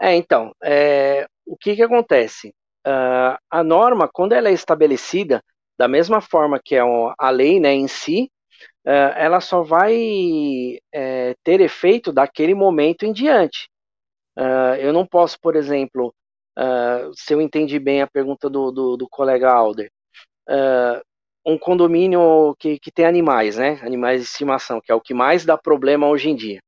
[0.00, 2.54] É, então, é, o que que acontece?
[2.86, 5.42] Uh, a norma, quando ela é estabelecida,
[5.78, 6.80] da mesma forma que é
[7.18, 8.30] a lei né, em si,
[8.86, 13.68] uh, ela só vai uh, ter efeito daquele momento em diante.
[14.36, 16.14] Ah, eu não posso, por exemplo,
[17.14, 19.90] se eu entendi bem a pergunta do, do, do colega Alder,
[21.44, 23.80] um condomínio que, que tem animais, né?
[23.82, 26.60] Animais de estimação, que é o que mais dá problema hoje em dia.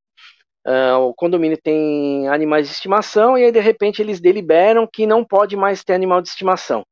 [0.65, 5.23] Uh, o condomínio tem animais de estimação e aí de repente eles deliberam que não
[5.23, 6.85] pode mais ter animal de estimação.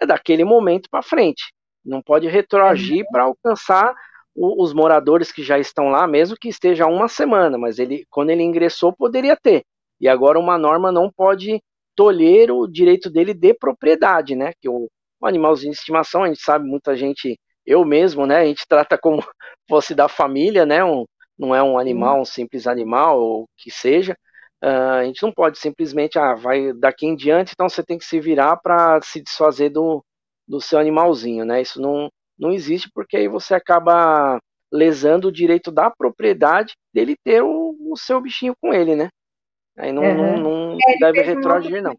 [0.00, 1.52] É daquele momento para frente.
[1.84, 3.94] Não pode retroagir para alcançar
[4.34, 8.30] o, os moradores que já estão lá, mesmo que esteja uma semana, mas ele, quando
[8.30, 9.64] ele ingressou, poderia ter.
[10.00, 11.62] E agora uma norma não pode
[11.94, 14.52] tolher o direito dele de propriedade, né?
[14.60, 14.88] Que o,
[15.20, 18.38] o animalzinho de estimação, a gente sabe, muita gente, eu mesmo, né?
[18.38, 19.22] A gente trata como
[19.68, 20.84] fosse da família, né?
[20.84, 21.04] Um,
[21.42, 24.16] não é um animal, um simples animal, ou que seja.
[24.62, 28.04] Uh, a gente não pode simplesmente, ah, vai daqui em diante, então você tem que
[28.04, 30.04] se virar para se desfazer do,
[30.46, 31.60] do seu animalzinho, né?
[31.60, 34.38] Isso não, não existe porque aí você acaba
[34.72, 39.08] lesando o direito da propriedade dele ter o, o seu bichinho com ele, né?
[39.76, 40.38] Aí não, uhum.
[40.38, 41.96] não, não é, deve retroagir, não.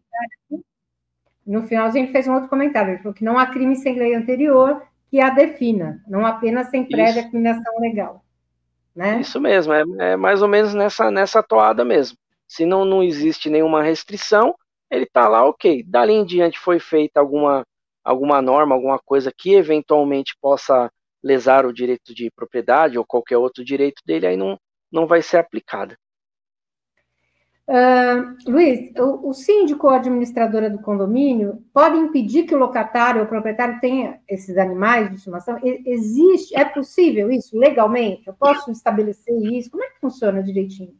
[1.46, 3.98] No final, a gente fez um outro comentário, ele falou que não há crime sem
[3.98, 8.23] lei anterior que a defina, não apenas sem pré-definição legal.
[8.94, 9.20] Né?
[9.20, 12.16] Isso mesmo, é, é, mais ou menos nessa, nessa toada mesmo.
[12.46, 14.54] Se não, não existe nenhuma restrição,
[14.90, 15.82] ele está lá, ok.
[15.84, 17.66] Dali em diante foi feita alguma,
[18.04, 20.90] alguma norma, alguma coisa que eventualmente possa
[21.22, 24.58] lesar o direito de propriedade ou qualquer outro direito dele, aí não,
[24.92, 25.96] não vai ser aplicada.
[27.66, 33.26] Uh, Luiz, o, o síndico ou administradora do condomínio pode impedir que o locatário ou
[33.26, 35.58] proprietário tenha esses animais de estimação?
[35.62, 38.26] Existe, é possível isso legalmente?
[38.26, 39.70] Eu posso estabelecer isso?
[39.70, 40.94] Como é que funciona direitinho?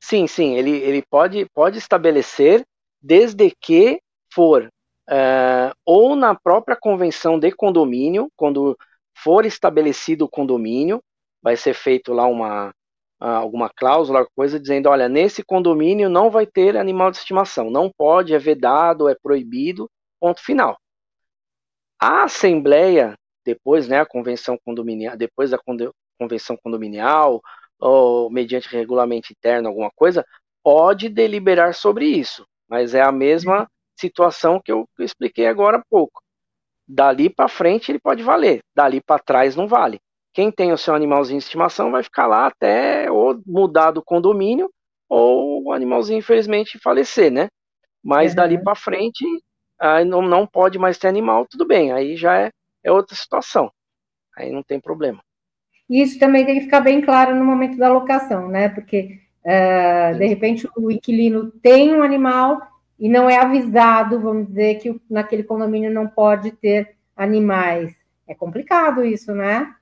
[0.00, 2.66] Sim, sim, ele, ele pode, pode estabelecer
[3.00, 4.00] desde que
[4.32, 4.68] for
[5.08, 8.76] uh, ou na própria convenção de condomínio, quando
[9.14, 11.00] for estabelecido o condomínio,
[11.40, 12.74] vai ser feito lá uma,
[13.20, 18.34] alguma cláusula, coisa dizendo, olha, nesse condomínio não vai ter animal de estimação, não pode,
[18.34, 20.78] é vedado, é proibido, ponto final.
[22.00, 25.58] A assembleia, depois, né, a convenção condominial, depois da
[26.18, 27.40] convenção condominial,
[27.78, 30.24] ou mediante regulamento interno, alguma coisa,
[30.62, 36.22] pode deliberar sobre isso, mas é a mesma situação que eu expliquei agora há pouco.
[36.86, 40.00] Dali para frente ele pode valer, dali para trás não vale
[40.34, 44.68] quem tem o seu animalzinho de estimação vai ficar lá até ou mudar do condomínio
[45.08, 47.46] ou o animalzinho, infelizmente, falecer, né?
[48.02, 48.36] Mas uhum.
[48.36, 49.24] dali para frente,
[49.78, 52.50] aí não, não pode mais ter animal, tudo bem, aí já é,
[52.82, 53.70] é outra situação.
[54.36, 55.22] Aí não tem problema.
[55.88, 58.68] Isso também tem que ficar bem claro no momento da locação, né?
[58.68, 62.60] Porque uh, de repente o inquilino tem um animal
[62.98, 67.94] e não é avisado, vamos dizer, que naquele condomínio não pode ter animais.
[68.26, 69.72] É complicado isso, né?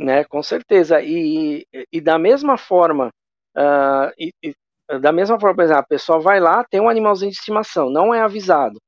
[0.00, 0.24] Né?
[0.24, 1.00] Com certeza.
[1.02, 3.10] E, e da mesma forma,
[3.56, 4.54] uh, e, e,
[4.98, 8.12] da mesma forma, por exemplo, a pessoa vai lá, tem um animalzinho de estimação, não
[8.12, 8.80] é avisado,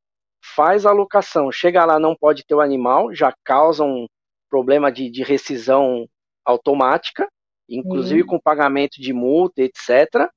[0.57, 4.07] faz a locação, chega lá, não pode ter o animal, já causa um
[4.51, 6.07] problema de, de rescisão
[6.45, 7.29] automática,
[7.69, 8.27] inclusive uhum.
[8.27, 10.29] com pagamento de multa, etc.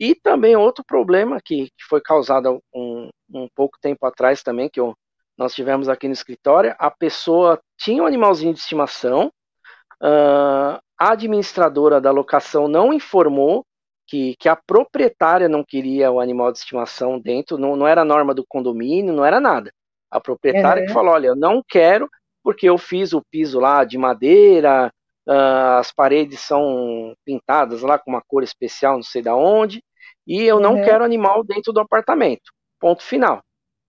[0.00, 4.80] E também outro problema que, que foi causado um, um pouco tempo atrás também, que
[4.80, 4.94] eu,
[5.38, 9.30] nós tivemos aqui no escritório, a pessoa tinha um animalzinho de estimação,
[10.02, 13.64] Uh, a administradora da locação não informou
[14.06, 18.34] que, que, a proprietária não queria o animal de estimação dentro, não, não era norma
[18.34, 19.72] do condomínio, não era nada.
[20.10, 20.86] A proprietária uhum.
[20.86, 22.08] que falou: olha, eu não quero,
[22.42, 24.92] porque eu fiz o piso lá de madeira,
[25.26, 29.82] uh, as paredes são pintadas lá com uma cor especial, não sei da onde,
[30.26, 30.62] e eu uhum.
[30.62, 32.52] não quero animal dentro do apartamento.
[32.78, 33.40] Ponto final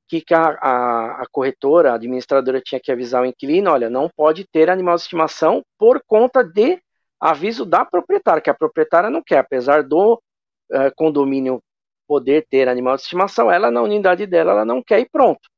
[0.07, 4.69] que, a, a, corretora, a administradora tinha que avisar o inquilino, olha, não pode ter
[4.69, 6.79] animal de estimação por conta de
[7.19, 11.61] aviso da proprietária, que a proprietária não quer, apesar do uh, condomínio
[12.07, 15.49] poder ter animal de estimação, ela na unidade dela, ela não quer e pronto.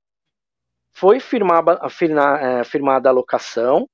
[0.94, 3.88] foi firmada, firmada, firmada a locação,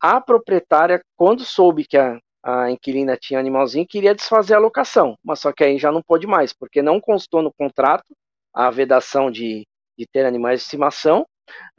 [0.00, 5.40] a proprietária, quando soube que a, a inquilina tinha animalzinho, queria desfazer a locação, mas
[5.40, 8.04] só que aí já não pôde mais, porque não constou no contrato
[8.52, 9.66] a vedação de,
[9.98, 11.26] de ter animais de estimação,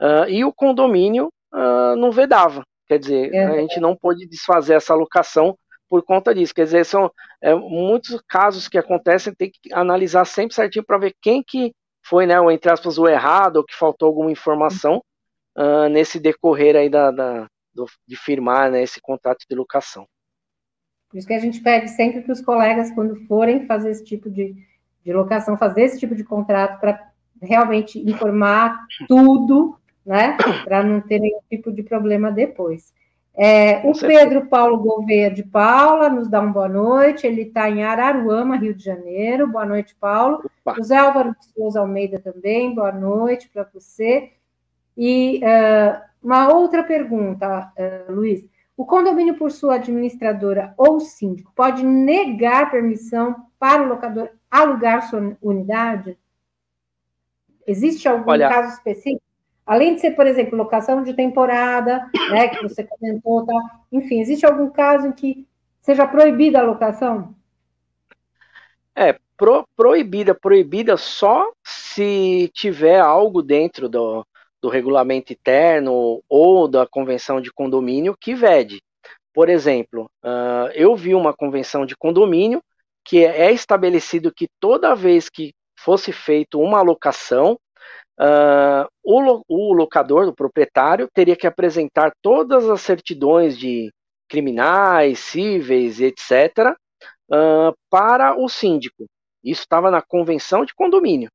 [0.00, 2.64] uh, e o condomínio uh, não vedava.
[2.86, 3.44] Quer dizer, é.
[3.44, 5.56] a gente não pôde desfazer essa locação
[5.88, 6.54] por conta disso.
[6.54, 7.10] Quer dizer, são
[7.40, 11.72] é, muitos casos que acontecem, tem que analisar sempre certinho para ver quem que
[12.04, 15.02] foi, né, ou entre aspas, o errado, ou que faltou alguma informação
[15.56, 20.06] uh, nesse decorrer aí da, da do, de firmar né, esse contrato de locação.
[21.08, 24.30] Por isso que a gente pede sempre que os colegas, quando forem fazer esse tipo
[24.30, 24.54] de,
[25.04, 30.36] de locação, fazer esse tipo de contrato para realmente informar tudo, né?
[30.64, 32.92] Para não ter nenhum tipo de problema depois.
[33.36, 37.26] É, o Pedro Paulo Gouveia de Paula nos dá uma boa noite.
[37.26, 39.48] Ele está em Araruama, Rio de Janeiro.
[39.48, 40.48] Boa noite, Paulo.
[40.64, 40.76] Opa.
[40.76, 42.74] José Álvaro de Souza Almeida também.
[42.74, 44.32] Boa noite para você.
[44.96, 48.46] E uh, uma outra pergunta, uh, Luiz.
[48.76, 55.36] O condomínio, por sua administradora ou síndico, pode negar permissão para o locador alugar sua
[55.42, 56.16] unidade?
[57.66, 59.22] Existe algum Olha, caso específico?
[59.66, 63.54] Além de ser, por exemplo, locação de temporada, né, que você comentou, tá?
[63.90, 65.46] enfim, existe algum caso em que
[65.80, 67.34] seja proibida a locação?
[68.94, 74.26] É, pro, proibida, proibida só se tiver algo dentro do,
[74.60, 78.82] do regulamento interno ou da convenção de condomínio que vede.
[79.32, 82.62] Por exemplo, uh, eu vi uma convenção de condomínio
[83.04, 85.52] que é estabelecido que toda vez que
[85.84, 87.58] fosse feito uma alocação,
[88.18, 93.92] uh, o, o, locador, o proprietário, teria que apresentar todas as certidões de
[94.28, 96.74] criminais, cíveis, etc.,
[97.30, 99.04] uh, para o síndico.
[99.44, 101.28] Isso estava na convenção de condomínio.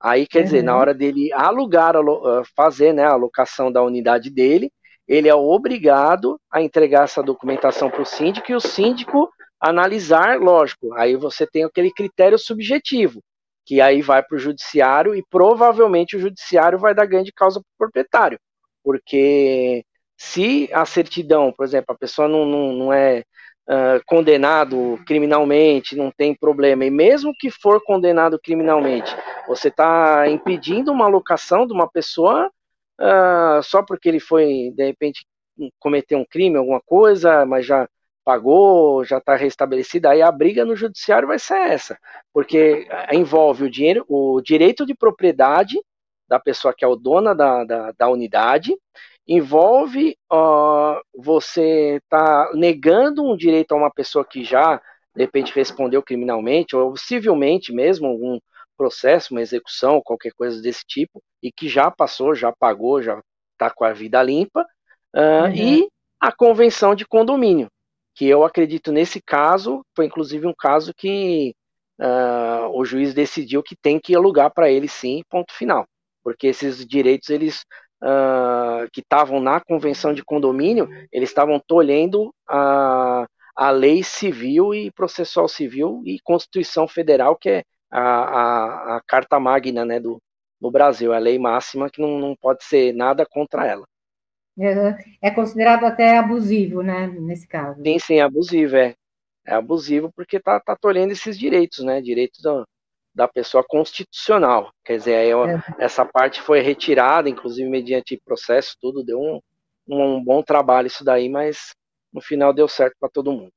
[0.00, 0.44] Aí, quer uhum.
[0.44, 0.80] dizer, na uhum.
[0.80, 1.94] hora dele alugar,
[2.56, 4.70] fazer né, a alocação da unidade dele,
[5.08, 9.28] ele é obrigado a entregar essa documentação para o síndico e o síndico
[9.60, 13.20] analisar, lógico, aí você tem aquele critério subjetivo,
[13.68, 17.60] que aí vai para o judiciário e provavelmente o judiciário vai dar ganho de causa
[17.60, 18.40] para o proprietário,
[18.82, 19.84] porque
[20.16, 23.24] se a certidão, por exemplo, a pessoa não, não, não é
[23.68, 29.14] uh, condenado criminalmente, não tem problema, e mesmo que for condenado criminalmente,
[29.46, 32.50] você está impedindo uma alocação de uma pessoa
[32.98, 35.26] uh, só porque ele foi, de repente,
[35.78, 37.86] cometer um crime, alguma coisa, mas já
[38.28, 41.98] pagou, já está restabelecida, aí a briga no judiciário vai ser essa,
[42.30, 45.80] porque envolve o dinheiro, o direito de propriedade
[46.28, 48.76] da pessoa que é o dona da, da, da unidade,
[49.26, 54.76] envolve uh, você tá negando um direito a uma pessoa que já
[55.16, 58.38] de repente respondeu criminalmente ou civilmente mesmo algum
[58.76, 63.18] processo, uma execução, qualquer coisa desse tipo e que já passou, já pagou, já
[63.54, 64.66] está com a vida limpa
[65.16, 65.54] uh, uhum.
[65.54, 65.88] e
[66.20, 67.70] a convenção de condomínio,
[68.18, 71.54] que eu acredito nesse caso foi inclusive um caso que
[72.00, 75.86] uh, o juiz decidiu que tem que alugar para ele sim, ponto final,
[76.24, 77.60] porque esses direitos eles
[78.02, 84.90] uh, que estavam na convenção de condomínio, eles estavam tolhendo a, a lei civil e
[84.90, 90.20] processual civil e Constituição Federal, que é a, a, a carta magna né, do,
[90.60, 93.86] no Brasil, a lei máxima que não, não pode ser nada contra ela.
[95.22, 97.80] É considerado até abusivo, né, nesse caso.
[97.82, 98.94] Sim, sim, abusivo, é.
[99.46, 102.66] É abusivo porque está tá tolhendo esses direitos, né, direitos do,
[103.14, 104.70] da pessoa constitucional.
[104.84, 105.62] Quer dizer, aí, é.
[105.78, 109.40] essa parte foi retirada, inclusive mediante processo, tudo, deu um,
[109.88, 111.74] um bom trabalho isso daí, mas
[112.12, 113.52] no final deu certo para todo mundo.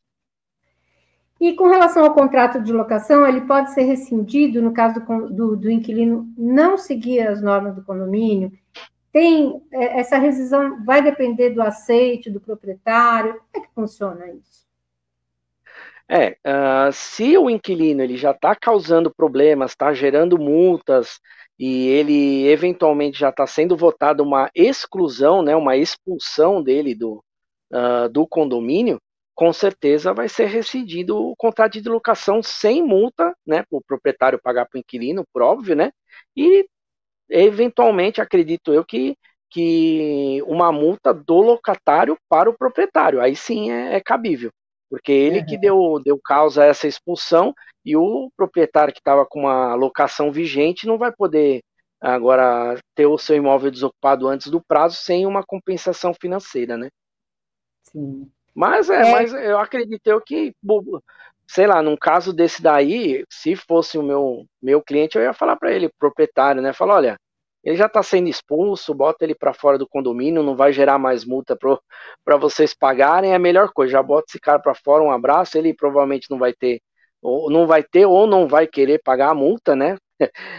[1.39, 5.57] E com relação ao contrato de locação, ele pode ser rescindido no caso do, do,
[5.57, 8.51] do inquilino não seguir as normas do condomínio?
[9.11, 13.33] Tem é, essa rescisão vai depender do aceite do proprietário?
[13.33, 14.61] Como é que funciona isso?
[16.13, 21.21] É, uh, se o inquilino ele já está causando problemas, está gerando multas
[21.57, 27.23] e ele eventualmente já está sendo votado uma exclusão, né, uma expulsão dele do,
[27.71, 28.99] uh, do condomínio,
[29.33, 34.65] com certeza vai ser rescindido o contrato de locação sem multa, né, o proprietário pagar
[34.65, 35.93] para o inquilino, por óbvio, né,
[36.35, 36.67] e
[37.31, 39.15] eventualmente acredito eu que,
[39.49, 44.51] que uma multa do locatário para o proprietário, aí sim é, é cabível
[44.91, 45.45] porque ele uhum.
[45.45, 47.53] que deu, deu causa a essa expulsão
[47.85, 51.63] e o proprietário que estava com uma locação vigente não vai poder
[52.01, 56.89] agora ter o seu imóvel desocupado antes do prazo sem uma compensação financeira, né?
[57.83, 58.29] Sim.
[58.53, 59.11] Mas é, é.
[59.13, 60.53] mas eu acredito eu que,
[61.51, 65.57] sei lá, num caso desse daí, se fosse o meu meu cliente, eu ia falar
[65.57, 66.71] para ele, proprietário, né?
[66.71, 67.17] Falar, olha,
[67.61, 71.25] ele já está sendo expulso, bota ele para fora do condomínio, não vai gerar mais
[71.25, 71.57] multa
[72.23, 73.91] para vocês pagarem, é a melhor coisa.
[73.91, 76.81] Já bota esse cara para fora, um abraço, ele provavelmente não vai ter,
[77.21, 79.97] ou não vai ter, ou não vai querer pagar a multa, né?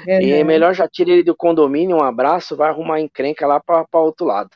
[0.06, 3.60] É, e é melhor já tira ele do condomínio, um abraço, vai arrumar encrenca lá
[3.60, 4.50] para outro lado.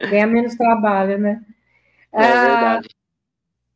[0.00, 1.42] Ganha menos trabalho, né?
[2.12, 2.88] É ah, verdade.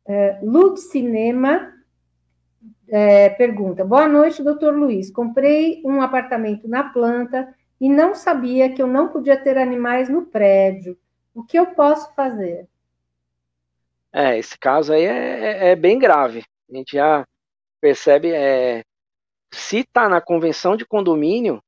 [0.07, 1.73] É, Lux Cinema
[2.87, 5.11] é, pergunta: Boa noite, doutor Luiz.
[5.11, 10.25] Comprei um apartamento na planta e não sabia que eu não podia ter animais no
[10.25, 10.97] prédio.
[11.33, 12.67] O que eu posso fazer?
[14.11, 16.43] É, esse caso aí é, é, é bem grave.
[16.69, 17.27] A gente já
[17.81, 18.83] percebe, é,
[19.51, 21.61] se está na convenção de condomínio,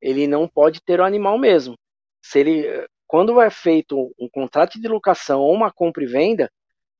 [0.00, 1.76] ele não pode ter o animal mesmo.
[2.22, 6.50] Se ele, quando é feito um contrato de locação ou uma compra e venda,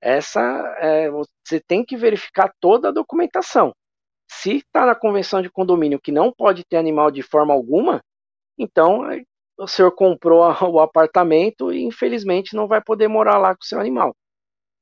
[0.00, 0.40] essa
[0.78, 3.72] é, você tem que verificar toda a documentação.
[4.30, 8.00] Se está na convenção de condomínio que não pode ter animal de forma alguma,
[8.58, 9.02] então,
[9.58, 10.40] o senhor comprou
[10.70, 14.14] o apartamento e infelizmente não vai poder morar lá com o seu animal,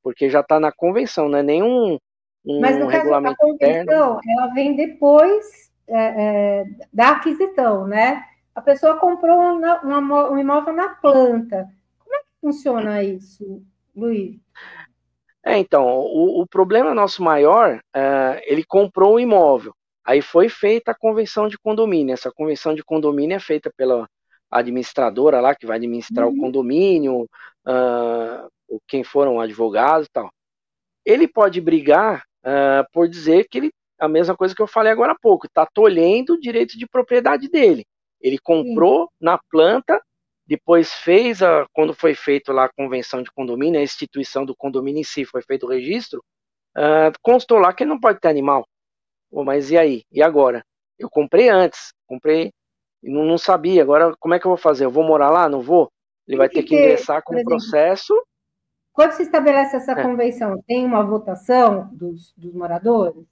[0.03, 1.97] porque já está na convenção, não é nenhum
[2.45, 4.19] um Mas no regulamento caso da convenção, interno.
[4.27, 8.23] ela vem depois é, é, da aquisição, né?
[8.55, 11.69] A pessoa comprou um, um, um imóvel na planta.
[11.99, 13.61] Como é que funciona isso,
[13.95, 14.39] Luiz?
[15.45, 19.73] É, então, o, o problema nosso maior, é, ele comprou o imóvel.
[20.05, 22.13] Aí foi feita a convenção de condomínio.
[22.13, 24.07] Essa convenção de condomínio é feita pela
[24.49, 26.33] administradora lá, que vai administrar uhum.
[26.33, 27.21] o condomínio,
[27.67, 30.31] uh, quem foram advogados e tal.
[31.05, 35.11] Ele pode brigar uh, por dizer que ele, a mesma coisa que eu falei agora
[35.11, 37.85] há pouco, está tolhendo o direito de propriedade dele.
[38.19, 39.09] Ele comprou Sim.
[39.21, 40.01] na planta,
[40.49, 45.01] depois fez, a, quando foi feito lá a convenção de condomínio, a instituição do condomínio
[45.01, 46.23] em si, foi feito o registro,
[46.75, 48.65] uh, constou lá que ele não pode ter animal.
[49.29, 50.01] Pô, mas e aí?
[50.11, 50.63] E agora?
[50.97, 52.51] Eu comprei antes, comprei
[53.03, 53.83] e não, não, sabia.
[53.83, 54.85] Agora, como é que eu vou fazer?
[54.85, 55.47] Eu vou morar lá?
[55.47, 55.87] Não vou?
[56.27, 58.13] Ele vai ter que, ingressar com o processo.
[58.91, 60.01] Quando se estabelece essa é.
[60.01, 63.23] convenção, tem uma votação dos, dos moradores?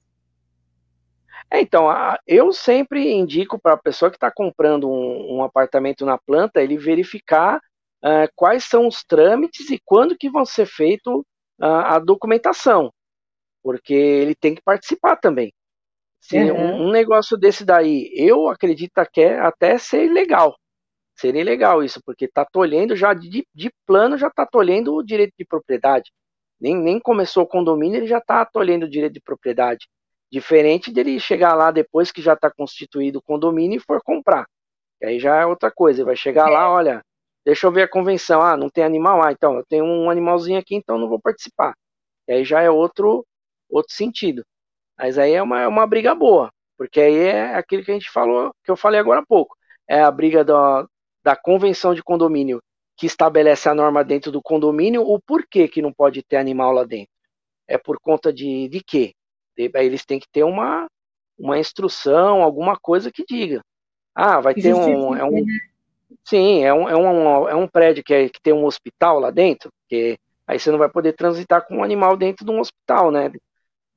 [1.50, 1.88] É, então,
[2.26, 6.78] eu sempre indico para a pessoa que está comprando um, um, apartamento na planta, ele
[6.78, 7.58] verificar
[8.04, 11.20] uh, quais são os trâmites e quando que vão ser feito
[11.60, 12.92] uh, a documentação,
[13.64, 15.54] porque ele tem que participar também.
[16.20, 16.88] Se uhum.
[16.88, 20.56] um, negócio desse daí, eu acredito que é até ser ilegal.
[21.16, 25.34] Seria ilegal isso, porque está tolhendo já de, de plano, já está tolhendo o direito
[25.40, 26.12] de propriedade.
[26.60, 29.88] Nem, nem começou o condomínio, ele já está tolhendo o direito de propriedade.
[30.32, 34.46] Diferente dele chegar lá depois que já está constituído o condomínio e for comprar.
[35.04, 36.02] Aí já é outra coisa.
[36.02, 36.52] Ele vai chegar é.
[36.52, 37.02] lá, olha,
[37.46, 38.42] deixa eu ver a convenção.
[38.42, 39.24] Ah, não tem animal?
[39.24, 41.74] Ah, então, eu tenho um animalzinho aqui, então não vou participar.
[42.28, 43.26] E aí já é outro,
[43.70, 44.44] outro sentido.
[44.98, 48.10] Mas aí é uma, é uma briga boa, porque aí é aquilo que a gente
[48.10, 49.56] falou, que eu falei agora há pouco.
[49.88, 50.86] É a briga da,
[51.24, 52.60] da convenção de condomínio
[52.98, 56.84] que estabelece a norma dentro do condomínio, o porquê que não pode ter animal lá
[56.84, 57.12] dentro.
[57.68, 59.14] É por conta de, de quê?
[59.58, 60.88] Eles têm que ter uma,
[61.38, 63.62] uma instrução, alguma coisa que diga.
[64.16, 65.16] Ah, vai ter um.
[65.16, 65.60] É um né?
[66.26, 69.30] sim, é um, é, um, é um prédio que, é, que tem um hospital lá
[69.30, 73.12] dentro, que aí você não vai poder transitar com um animal dentro de um hospital,
[73.12, 73.32] né?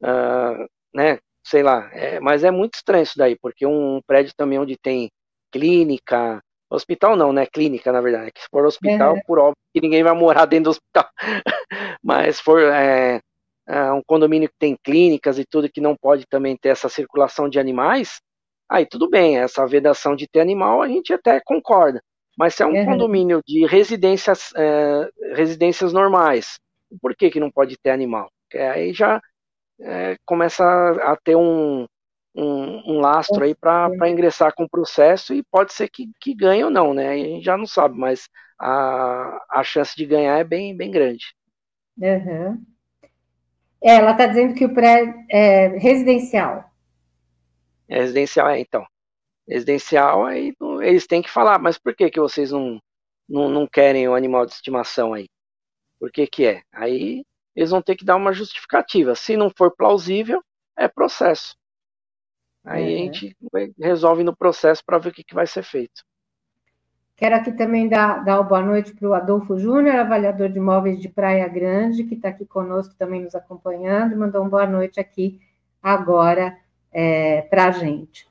[0.03, 1.19] Uh, né?
[1.43, 5.11] Sei lá, é, mas é muito estranho isso daí, porque um prédio também onde tem
[5.51, 7.47] clínica, hospital não, né?
[7.47, 8.31] Clínica, na verdade.
[8.33, 9.23] Que se for hospital, é.
[9.27, 11.09] por óbvio que ninguém vai morar dentro do hospital.
[12.03, 13.21] mas for é,
[13.71, 17.49] é, um condomínio que tem clínicas e tudo que não pode também ter essa circulação
[17.49, 18.21] de animais,
[18.68, 22.03] aí tudo bem, essa vedação de ter animal a gente até concorda.
[22.37, 22.85] Mas se é um é.
[22.85, 26.59] condomínio de residências, é, residências normais,
[27.01, 28.29] por que, que não pode ter animal?
[28.53, 29.21] aí já
[29.81, 31.87] é, começa a, ter um,
[32.35, 36.64] um, um lastro aí para ingressar com o processo e pode ser que, que ganhe
[36.64, 37.11] ou não, né?
[37.11, 41.27] A gente já não sabe, mas a, a chance de ganhar é bem, bem grande.
[41.97, 42.61] Uhum.
[43.83, 46.70] É, ela está dizendo que o pré é residencial.
[47.89, 48.87] É residencial, é, então.
[49.49, 52.78] Residencial, aí eles têm que falar, mas por que, que vocês não,
[53.28, 55.28] não, não querem o animal de estimação aí?
[55.99, 56.62] Por que que é?
[56.72, 57.24] Aí
[57.57, 59.14] eles vão ter que dar uma justificativa.
[59.14, 60.43] Se não for plausível,
[60.76, 61.57] é processo.
[62.64, 62.95] Aí uhum.
[62.95, 63.37] a gente
[63.78, 66.03] resolve no processo para ver o que, que vai ser feito.
[67.21, 71.07] Quero aqui também dar, dar boa noite para o Adolfo Júnior, avaliador de imóveis de
[71.07, 75.39] Praia Grande, que está aqui conosco também nos acompanhando, mandou uma boa noite aqui
[75.83, 76.57] agora
[76.91, 78.27] é, para a gente.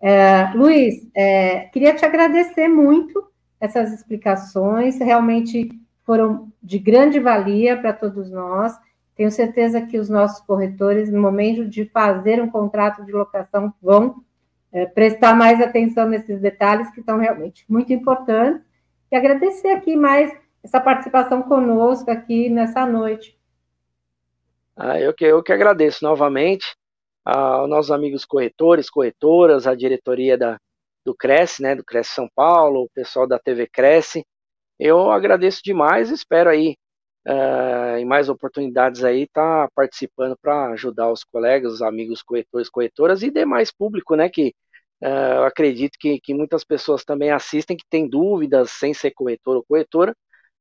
[0.00, 5.68] É, Luiz, é, queria te agradecer muito essas explicações, realmente
[6.02, 8.74] foram de grande valia para todos nós.
[9.14, 14.24] Tenho certeza que os nossos corretores, no momento de fazer um contrato de locação, vão
[14.74, 18.60] é, prestar mais atenção nesses detalhes que são realmente muito importantes.
[19.10, 23.38] E agradecer aqui mais essa participação conosco aqui nessa noite.
[24.76, 26.74] Ah, eu, que, eu que agradeço novamente
[27.24, 30.58] aos nossos amigos corretores, corretoras, a diretoria da,
[31.04, 34.26] do Cresce, né, do Cresce São Paulo, o pessoal da TV Cresce.
[34.76, 36.74] Eu agradeço demais, espero aí
[37.28, 42.68] uh, em mais oportunidades aí estar tá participando para ajudar os colegas, os amigos corretores,
[42.68, 44.52] corretoras e demais público, né, que
[45.04, 49.56] uh, eu acredito que, que muitas pessoas também assistem que tem dúvidas sem ser corretor
[49.56, 50.14] ou corretora,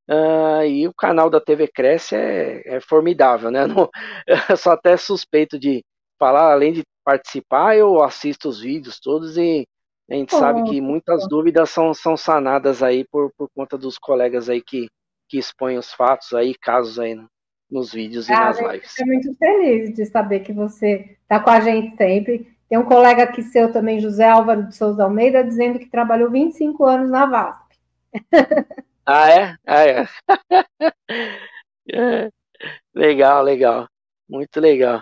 [0.10, 3.66] Uh, e o canal da TV Cresce é, é formidável, né?
[3.68, 3.90] Não,
[4.50, 5.82] eu sou até suspeito de
[6.20, 9.66] falar, além de participar, eu assisto os vídeos todos e
[10.10, 13.98] a gente oh, sabe que muitas dúvidas são, são sanadas aí por, por conta dos
[13.98, 14.88] colegas aí que,
[15.30, 17.28] que expõem os fatos aí, casos aí no,
[17.72, 18.90] nos vídeos ah, e nas lives.
[18.90, 22.53] Estou muito feliz de saber que você está com a gente sempre.
[22.70, 26.86] Tem um colega aqui seu também, José Álvaro de Souza Almeida, dizendo que trabalhou 25
[26.86, 27.64] anos na VASP.
[29.06, 29.58] Ah, é?
[29.68, 30.08] Ah, é.
[31.92, 32.30] é.
[32.96, 33.90] Legal, legal.
[34.30, 35.02] Muito legal.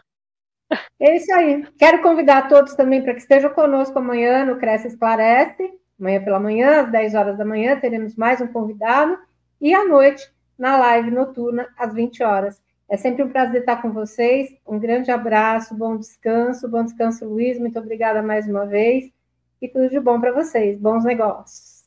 [0.99, 1.67] É isso aí.
[1.77, 5.71] Quero convidar todos também para que estejam conosco amanhã no Cresce Esclarece.
[5.99, 9.19] Amanhã pela manhã, às 10 horas da manhã, teremos mais um convidado.
[9.59, 12.61] E à noite, na live noturna, às 20 horas.
[12.91, 14.53] É sempre um prazer estar com vocês.
[14.67, 16.67] Um grande abraço, bom descanso.
[16.67, 17.57] Bom descanso, Luiz.
[17.57, 19.09] Muito obrigada mais uma vez.
[19.61, 20.77] E tudo de bom para vocês.
[20.77, 21.85] Bons negócios.